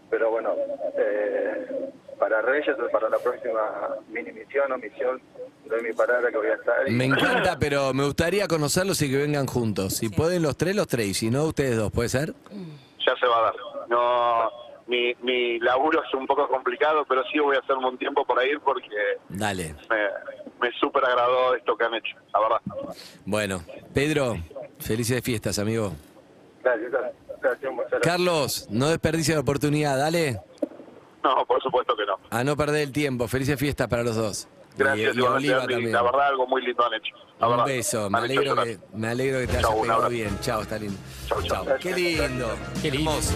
[0.09, 0.53] Pero bueno,
[0.97, 3.61] eh, para Reyes o para la próxima
[4.09, 5.21] mini misión o misión,
[5.65, 6.87] doy mi palabra que voy a estar.
[6.87, 9.93] y- Me encanta, pero me gustaría conocerlos y que vengan juntos.
[9.97, 11.07] Si pueden los tres, los tres.
[11.07, 12.33] Y si no, ustedes dos, ¿puede ser?
[13.05, 13.55] ya se va a dar.
[13.89, 14.51] No,
[14.87, 18.45] mi, mi laburo es un poco complicado, pero sí voy a hacerme un tiempo para
[18.45, 18.87] ir porque
[19.29, 19.75] Dale.
[19.89, 19.97] me,
[20.67, 22.61] me súper agradó esto que han hecho, la verdad.
[23.25, 24.35] Bueno, Pedro,
[24.79, 25.93] felices fiestas, amigo.
[26.63, 26.91] Gracias,
[27.41, 28.01] gracias, muchas gracias.
[28.01, 30.39] Carlos, no desperdicies la oportunidad, dale.
[31.23, 32.15] No, por supuesto que no.
[32.29, 33.27] A no perder el tiempo.
[33.27, 34.47] Felices fiestas para los dos.
[34.77, 35.91] Gracias, y, y Oliva también.
[35.91, 37.13] La verdad, algo muy lindo han hecho.
[37.39, 37.65] La Un verdad.
[37.65, 40.39] beso, me alegro, que, me alegro que te hayas Chau, un pegado bien.
[40.41, 40.97] Chao, está lindo.
[41.27, 41.65] Chau, chau.
[41.65, 41.77] Chau.
[41.79, 42.49] Qué lindo,
[42.81, 43.35] Qué hermoso.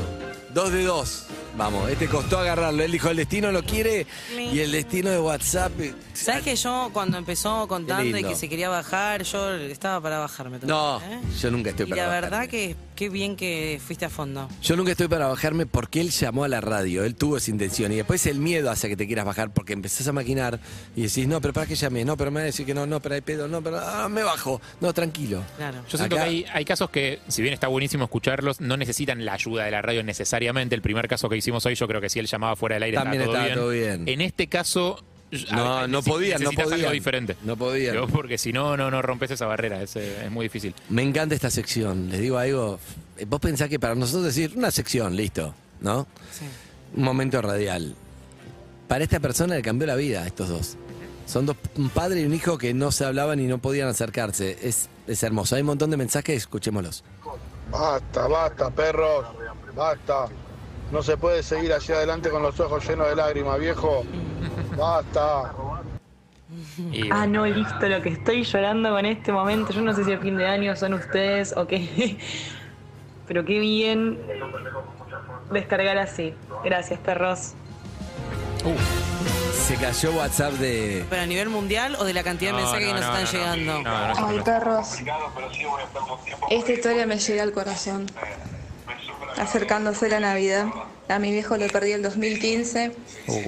[0.53, 1.28] Dos de dos.
[1.57, 2.84] Vamos, este costó agarrarlo.
[2.84, 4.07] Él dijo, el destino lo quiere
[4.38, 5.71] y el destino de WhatsApp...
[6.13, 10.59] ¿Sabes que yo cuando empezó contando y que se quería bajar, yo estaba para bajarme
[10.59, 11.19] también, No, ¿eh?
[11.39, 12.30] yo nunca estoy Y para la bajarme.
[12.32, 14.48] verdad que qué bien que fuiste a fondo.
[14.62, 17.91] Yo nunca estoy para bajarme porque él llamó a la radio, él tuvo esa intención
[17.91, 20.60] y después el miedo hace que te quieras bajar porque empezás a maquinar
[20.96, 22.86] y decís, no, pero para que llame, no, pero me va a decir que no,
[22.86, 25.44] no, pero hay pedo, no, pero ah, me bajo, no, tranquilo.
[25.58, 25.84] Claro.
[25.89, 29.24] Yo siento Acá- que hay, hay casos que, si bien está buenísimo escucharlos, no necesitan
[29.26, 30.76] la ayuda de la radio necesariamente.
[30.76, 32.98] El primer caso que hicimos hoy, yo creo que si él llamaba fuera del aire
[32.98, 34.08] También estaba, estaba todo bien.
[34.08, 35.04] En este caso.
[35.51, 36.91] No, no podían, no algo podían.
[36.91, 37.36] diferente.
[37.43, 37.93] No podían.
[37.95, 39.81] Digo, Porque si no, no, no rompes esa barrera.
[39.81, 40.73] Es, eh, es muy difícil.
[40.89, 42.79] Me encanta esta sección, les digo algo,
[43.27, 46.07] vos pensás que para nosotros decir una sección, listo, ¿no?
[46.31, 46.45] Sí.
[46.95, 47.95] Un momento radial.
[48.88, 50.77] Para esta persona le cambió la vida a estos dos.
[51.25, 54.57] Son dos, un padre y un hijo que no se hablaban y no podían acercarse.
[54.61, 55.55] Es, es hermoso.
[55.55, 57.03] Hay un montón de mensajes, escuchémoslos.
[57.71, 59.25] Basta, basta, perros,
[59.75, 60.27] basta.
[60.91, 64.03] No se puede seguir hacia adelante con los ojos llenos de lágrimas, viejo.
[64.78, 65.53] Basta.
[66.91, 70.13] Y, Ah, no, listo, lo que estoy llorando en este momento, yo no sé si
[70.13, 72.17] a fin de año son ustedes o qué,
[73.28, 74.19] pero qué bien
[75.51, 76.34] descargar así.
[76.63, 77.53] Gracias, perros.
[79.53, 81.05] Se cayó WhatsApp de...
[81.09, 83.17] ¿Pero a nivel mundial o de la cantidad de No, mensajes no, que nos no,
[83.17, 83.82] están llegando?
[83.82, 84.97] No, no, Ay, perros.
[86.49, 88.05] Esta historia me llega al corazón.
[89.38, 90.67] Acercándose la Navidad.
[91.09, 92.95] A mi viejo lo perdí el 2015
[93.28, 93.41] Uh,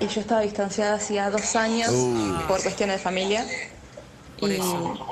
[0.00, 2.46] y yo estaba distanciada hacía dos años Uh.
[2.48, 3.46] por cuestiones de familia.
[4.40, 5.06] Por Y eso.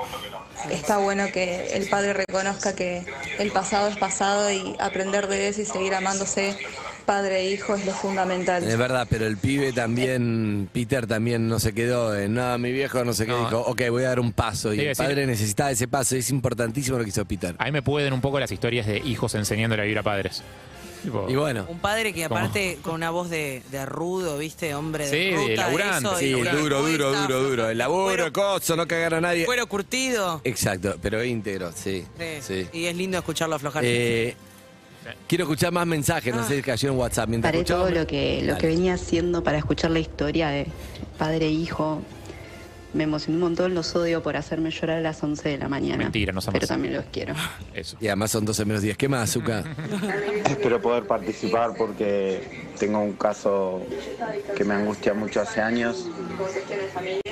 [0.69, 3.05] está bueno que el padre reconozca que
[3.39, 6.57] el pasado es pasado y aprender de eso y seguir amándose
[7.05, 8.63] padre e hijo es lo fundamental.
[8.63, 13.03] es verdad, pero el pibe también, Peter también no se quedó en, no, mi viejo
[13.03, 13.45] no sé qué, No.
[13.45, 14.71] dijo, ok, voy a dar un paso.
[14.73, 17.55] Y el padre necesitaba ese paso, es importantísimo lo que hizo Peter.
[17.57, 20.43] A mí me pueden un poco las historias de hijos enseñándole a vivir a padres.
[21.03, 22.37] Tipo, Y bueno, Un padre que ¿Cómo?
[22.37, 24.75] aparte con una voz de, de rudo, ¿viste?
[24.75, 26.07] Hombre de Sí, de laburante.
[26.07, 27.69] eso, sí, y duro, duro, respuesta, duro, duro.
[27.69, 29.45] El laburo, coso, no cagar a nadie.
[29.45, 30.41] Cuero curtido.
[30.43, 32.05] Exacto, pero íntegro, sí.
[32.19, 32.25] Sí.
[32.41, 32.67] sí.
[32.73, 33.83] Y es lindo escucharlo aflojar.
[33.85, 34.35] Eh,
[35.27, 37.29] quiero escuchar más mensajes, no sé si cayó en WhatsApp.
[37.29, 38.59] Mientras Paré todo lo que, lo Dale.
[38.61, 40.67] que venía haciendo para escuchar la historia de
[41.17, 42.01] padre e hijo.
[42.93, 45.97] Me emocioné un montón, los odio por hacerme llorar a las 11 de la mañana.
[45.97, 46.67] Mentira, nos Pero amas.
[46.67, 47.33] también los quiero.
[47.73, 47.97] Eso.
[47.99, 48.97] Y además son 12 menos 10.
[48.97, 49.63] ¿Qué más, Zuka?
[50.45, 53.81] Espero poder participar porque tengo un caso
[54.55, 56.09] que me angustia mucho hace años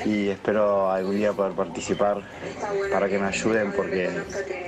[0.05, 2.21] y espero algún día poder participar
[2.91, 4.09] para que me ayuden porque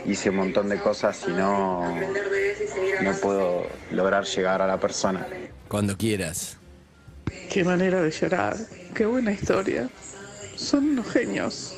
[0.06, 1.96] hice un montón de cosas y no,
[3.02, 5.26] no puedo lograr llegar a la persona.
[5.68, 6.58] Cuando quieras.
[7.50, 8.58] Qué manera de llorar.
[8.94, 9.88] Qué buena historia.
[10.62, 11.74] Son unos genios.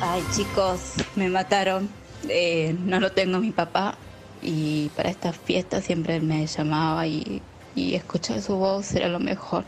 [0.00, 1.88] Ay, chicos, me mataron.
[2.28, 3.96] Eh, no lo tengo mi papá
[4.40, 7.42] y para estas fiestas siempre me llamaba y,
[7.74, 9.64] y escuchar su voz era lo mejor.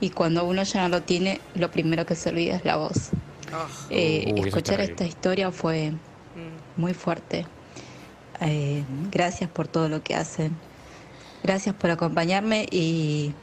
[0.00, 3.10] Y cuando uno ya no lo tiene, lo primero que se olvida es la voz.
[3.90, 5.92] Eh, Uy, eso es escuchar esta historia fue
[6.78, 7.46] muy fuerte.
[8.40, 10.56] Eh, gracias por todo lo que hacen.
[11.42, 13.34] Gracias por acompañarme y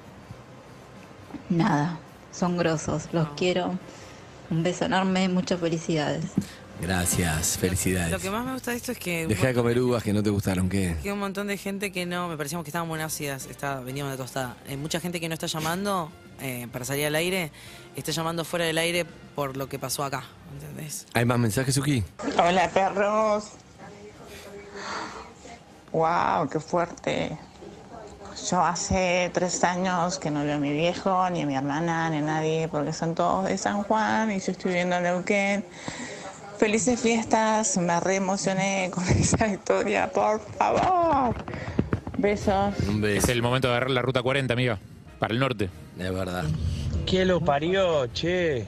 [1.49, 1.99] nada,
[2.31, 3.09] son grosos.
[3.11, 3.77] Los quiero.
[4.49, 6.25] Un beso enorme, muchas felicidades.
[6.81, 8.11] Gracias, felicidades.
[8.11, 10.21] Lo que más me gusta de esto es que, Deja de comer uvas que no
[10.21, 10.97] te gustaron, ¿qué?
[11.01, 14.11] que un montón de gente que no, me parecíamos que estábamos muy ácidas, está, veníamos
[14.11, 14.57] de tostada.
[14.67, 16.11] Eh, mucha gente que no está llamando
[16.41, 17.51] eh, para salir al aire,
[17.95, 19.05] está llamando fuera del aire
[19.35, 20.23] por lo que pasó acá,
[20.53, 21.05] ¿entendés?
[21.13, 22.03] ¿Hay más mensajes, Suki?
[22.37, 23.51] Hola, perros.
[25.93, 27.37] Wow, qué fuerte.
[28.49, 32.17] Yo hace tres años que no veo a mi viejo, ni a mi hermana, ni
[32.17, 35.65] a nadie, porque son todos de San Juan y yo estoy viviendo en Neuquén.
[36.57, 41.35] Felices fiestas, me re emocioné con esa historia, por favor.
[42.17, 42.73] Besos.
[43.05, 44.79] Es el momento de agarrar la ruta 40, amiga.
[45.19, 45.69] Para el norte.
[45.97, 46.43] Es verdad.
[47.05, 48.65] ¿Qué lo parió, che?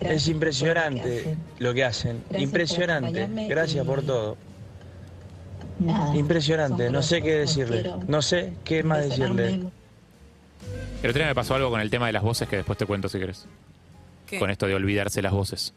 [0.00, 2.22] Es impresionante lo que hacen.
[2.36, 3.28] Impresionante.
[3.48, 4.36] Gracias y- por todo.
[5.80, 6.14] Nada.
[6.14, 6.90] Impresionante.
[6.90, 7.90] No sé qué decirle.
[8.06, 9.70] No sé qué más decirle.
[11.02, 12.84] El otro día me pasó algo con el tema de las voces que después te
[12.86, 13.46] cuento si querés.
[14.26, 14.38] ¿Qué?
[14.38, 15.72] Con esto de olvidarse las voces.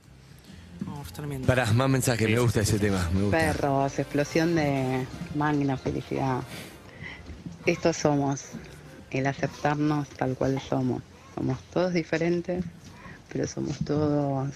[0.85, 1.47] Oh, tremendo.
[1.47, 3.37] Para, más mensajes, me gusta ese tema, me gusta.
[3.37, 6.41] Perros, explosión de magna felicidad.
[7.65, 8.47] Estos somos,
[9.11, 11.01] el aceptarnos tal cual somos.
[11.35, 12.65] Somos todos diferentes,
[13.31, 14.49] pero somos todos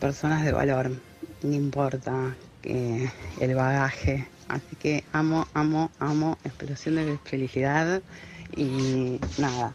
[0.00, 0.90] personas de valor.
[1.42, 2.34] No importa
[2.68, 3.10] que
[3.40, 4.28] el bagaje.
[4.48, 8.02] Así que amo, amo, amo, explosión de felicidad
[8.56, 9.72] y nada,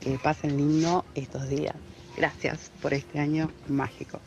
[0.00, 1.74] que pasen lindo estos días.
[2.16, 4.20] Gracias por este año mágico.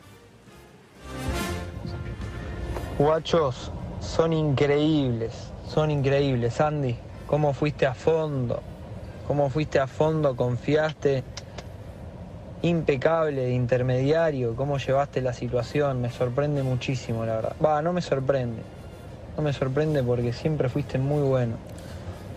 [2.98, 5.32] Guachos, son increíbles.
[5.66, 6.60] Son increíbles.
[6.60, 6.96] Andy,
[7.26, 8.62] cómo fuiste a fondo.
[9.26, 11.24] Cómo fuiste a fondo, confiaste.
[12.62, 14.54] Impecable de intermediario.
[14.54, 16.00] Cómo llevaste la situación.
[16.02, 17.56] Me sorprende muchísimo, la verdad.
[17.64, 18.62] Va, no me sorprende.
[19.36, 21.56] No me sorprende porque siempre fuiste muy bueno.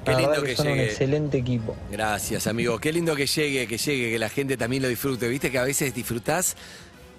[0.06, 0.86] Qué La lindo que que son un llegue.
[0.86, 1.76] excelente equipo.
[1.92, 2.78] Gracias, amigo.
[2.80, 5.28] Qué lindo que llegue, que llegue, que la gente también lo disfrute.
[5.30, 6.56] Viste que a veces disfrutás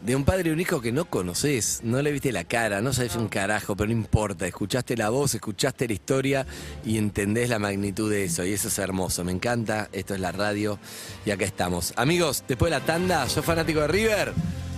[0.04, 2.92] de un padre y un hijo que no conoces, no le viste la cara, no
[2.92, 4.46] sabes un carajo, pero no importa.
[4.46, 6.46] Escuchaste la voz, escuchaste la historia
[6.84, 8.44] y entendés la magnitud de eso.
[8.44, 9.24] Y eso es hermoso.
[9.24, 9.88] Me encanta.
[9.92, 10.78] Esto es la radio
[11.24, 11.94] y acá estamos.
[11.96, 14.32] Amigos, después de la tanda, sos fanático de River,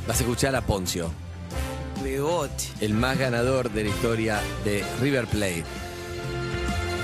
[0.07, 1.11] vas a escuchar a Poncio.
[2.81, 5.65] El más ganador de la historia de River Plate.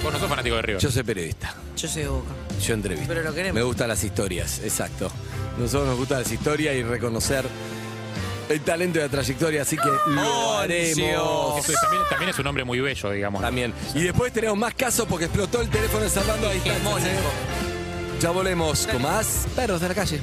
[0.04, 0.80] Vos no sos fanático de River.
[0.80, 1.56] Yo soy periodista.
[1.76, 2.30] Yo soy de Boca.
[2.64, 3.08] Yo entrevisto.
[3.08, 3.54] Pero lo queremos.
[3.54, 5.10] Me gustan las historias, exacto.
[5.58, 7.44] Nosotros nos gustan las historias y reconocer
[8.48, 11.58] el talento y la trayectoria, así que lo haremos.
[11.64, 13.40] Eso es- también, también es un hombre muy bello, digamos.
[13.42, 13.72] También.
[13.94, 17.12] Y después tenemos más casos porque explotó el teléfono de Salvando a distancia.
[17.12, 17.16] ¿eh?
[18.20, 20.20] Ya volvemos con más perros de la calle.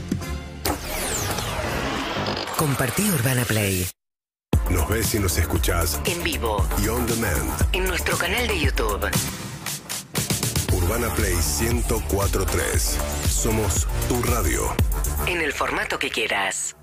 [2.58, 3.88] Compartí Urbana Play
[4.70, 7.50] Nos ves y nos escuchás en vivo y on demand.
[7.74, 9.10] en nuestro canal de YouTube.
[10.74, 12.98] Urbana Play 1043.
[13.30, 14.74] Somos tu radio.
[15.28, 16.76] En el formato que quieras.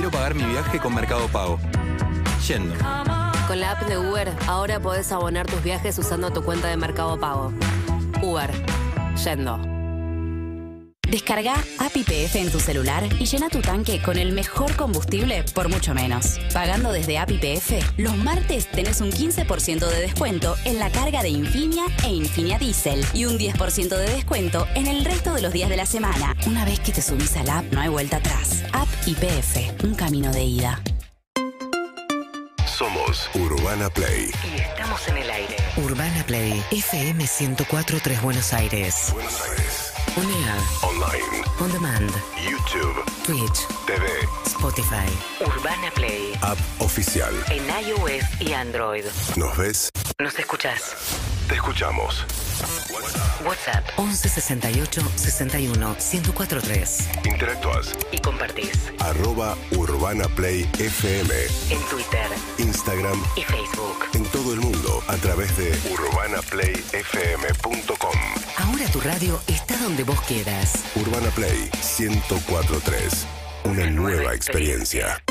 [0.00, 1.58] Quiero pagar mi viaje con Mercado Pago.
[2.48, 2.74] Yendo.
[3.46, 7.20] Con la app de Uber, ahora podés abonar tus viajes usando tu cuenta de Mercado
[7.20, 7.52] Pago.
[8.22, 8.50] Uber.
[9.22, 9.69] Yendo.
[11.10, 15.68] Descarga App IPF en tu celular y llena tu tanque con el mejor combustible por
[15.68, 16.38] mucho menos.
[16.52, 21.30] Pagando desde App IPF, los martes tenés un 15% de descuento en la carga de
[21.30, 25.68] Infinia e Infinia Diesel y un 10% de descuento en el resto de los días
[25.68, 26.36] de la semana.
[26.46, 28.62] Una vez que te subís al app, no hay vuelta atrás.
[28.72, 30.80] App IPF, un camino de ida.
[32.66, 34.30] Somos Urbana Play.
[34.56, 35.56] Y estamos en el aire.
[35.76, 39.08] Urbana Play FM 1043 Buenos Aires.
[39.12, 39.89] Buenos Aires.
[40.16, 41.44] On air, Online.
[41.60, 42.96] on demand, YouTube.
[43.24, 44.06] Twitch, TV.
[44.44, 45.08] Spotify.
[45.40, 46.32] Urbana Play.
[46.42, 47.32] App oficial.
[47.50, 49.04] En iOS y Android.
[49.36, 49.90] ¿Nos ves?
[50.18, 50.94] ¿Nos escuchás?
[51.48, 52.24] Te escuchamos.
[53.44, 57.08] WhatsApp 11 68 61 1043.
[57.24, 57.94] Interactúas.
[58.12, 58.70] Y compartís.
[58.98, 61.34] Arroba Urbana Play FM.
[61.70, 62.26] En Twitter.
[62.58, 63.18] Instagram.
[63.36, 64.04] Y Facebook.
[64.14, 68.16] En todo el mundo a través de urbanaplayfm.com.
[68.56, 70.84] Ahora tu radio está donde vos quieras.
[70.94, 73.26] Urbana Play 1043.
[73.64, 75.22] Una nueva experiencia.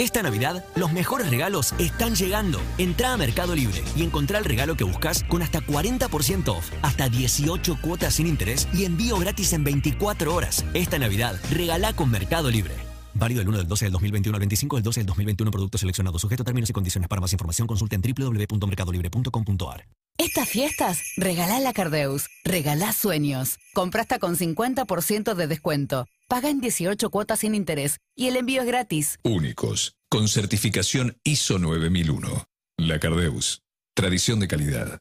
[0.00, 2.58] Esta Navidad, los mejores regalos están llegando.
[2.78, 7.10] Entra a Mercado Libre y encontrá el regalo que buscas con hasta 40% off, hasta
[7.10, 10.64] 18 cuotas sin interés y envío gratis en 24 horas.
[10.72, 12.72] Esta Navidad, regalá con Mercado Libre.
[13.12, 15.50] Válido el 1 del 12 del 2021 al 25 del 12 del 2021.
[15.50, 16.22] Productos seleccionados.
[16.22, 17.06] Sujeto a términos y condiciones.
[17.06, 19.86] Para más información consulta en www.mercadolibre.com.ar.
[20.16, 22.28] Estas fiestas, regalá la Cardeus.
[22.42, 23.58] Regalá sueños.
[23.74, 26.06] Compra hasta con 50% de descuento.
[26.30, 29.18] Paga en 18 cuotas sin interés y el envío es gratis.
[29.24, 32.44] Únicos, con certificación ISO 9001.
[32.78, 33.62] La Cardeus.
[33.96, 35.00] Tradición de calidad.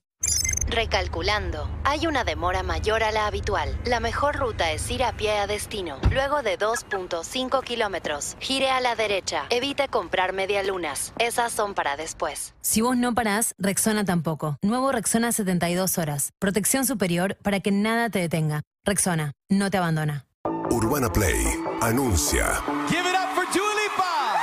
[0.70, 3.80] Recalculando, hay una demora mayor a la habitual.
[3.86, 6.00] La mejor ruta es ir a pie a destino.
[6.12, 9.46] Luego de 2.5 kilómetros, gire a la derecha.
[9.52, 11.14] Evite comprar medialunas.
[11.20, 12.56] Esas son para después.
[12.62, 14.58] Si vos no parás, Rexona tampoco.
[14.64, 16.32] Nuevo Rexona 72 horas.
[16.40, 18.64] Protección superior para que nada te detenga.
[18.84, 20.26] Rexona, no te abandona.
[20.90, 21.46] Urbana Play
[21.82, 22.64] anuncia.
[22.90, 24.40] Give it up for Dua Lipa.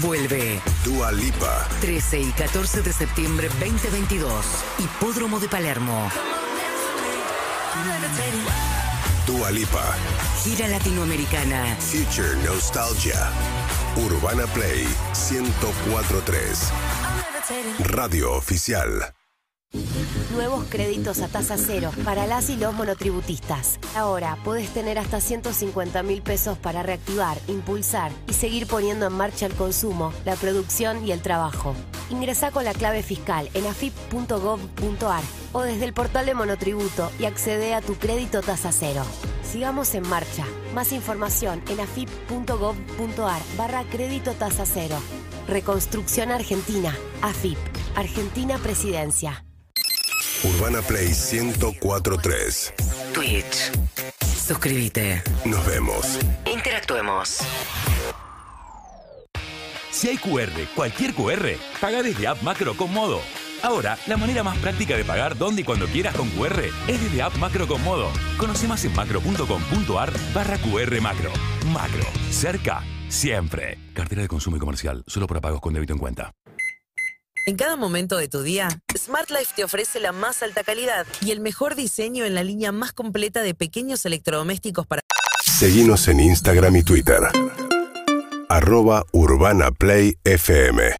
[0.00, 0.60] Vuelve.
[0.84, 1.68] Dua Lipa.
[1.80, 4.44] 13 y 14 de septiembre 2022.
[4.80, 6.10] Hipódromo de Palermo.
[9.24, 9.94] Dua Lipa.
[10.42, 11.76] Gira latinoamericana.
[11.78, 13.30] Future Nostalgia.
[13.96, 16.72] Urbana Play 1043.
[17.78, 19.14] Radio oficial.
[20.34, 23.80] Nuevos créditos a tasa cero para las y los monotributistas.
[23.96, 29.46] Ahora puedes tener hasta 150 mil pesos para reactivar, impulsar y seguir poniendo en marcha
[29.46, 31.74] el consumo, la producción y el trabajo.
[32.10, 35.22] Ingresa con la clave fiscal en afip.gov.ar
[35.52, 39.04] o desde el portal de monotributo y accede a tu crédito tasa cero.
[39.42, 40.44] Sigamos en marcha.
[40.74, 44.98] Más información en afip.gov.ar barra crédito tasa cero.
[45.48, 46.94] Reconstrucción Argentina.
[47.22, 47.56] AFIP.
[47.96, 49.44] Argentina Presidencia.
[50.44, 52.74] Urbana Play 1043.
[53.14, 53.72] Twitch.
[54.46, 55.22] Suscríbete.
[55.46, 56.18] Nos vemos.
[56.52, 57.38] Interactuemos.
[59.90, 63.20] Si hay QR, cualquier QR, paga desde App Macro con Modo.
[63.62, 67.22] Ahora, la manera más práctica de pagar donde y cuando quieras con QR es desde
[67.22, 68.10] App Macro con Modo.
[68.36, 71.32] Conoce más en macro.com.ar barra QR Macro.
[71.72, 72.04] Macro.
[72.30, 72.84] Cerca.
[73.08, 73.78] Siempre.
[73.94, 75.04] Cartera de consumo y comercial.
[75.06, 76.32] Solo para pagos con débito en cuenta.
[77.46, 81.30] En cada momento de tu día, Smart Life te ofrece la más alta calidad y
[81.30, 85.00] el mejor diseño en la línea más completa de pequeños electrodomésticos para...
[85.42, 87.20] Seguimos en Instagram y Twitter.
[88.50, 90.90] Arroba Urbana Play FM.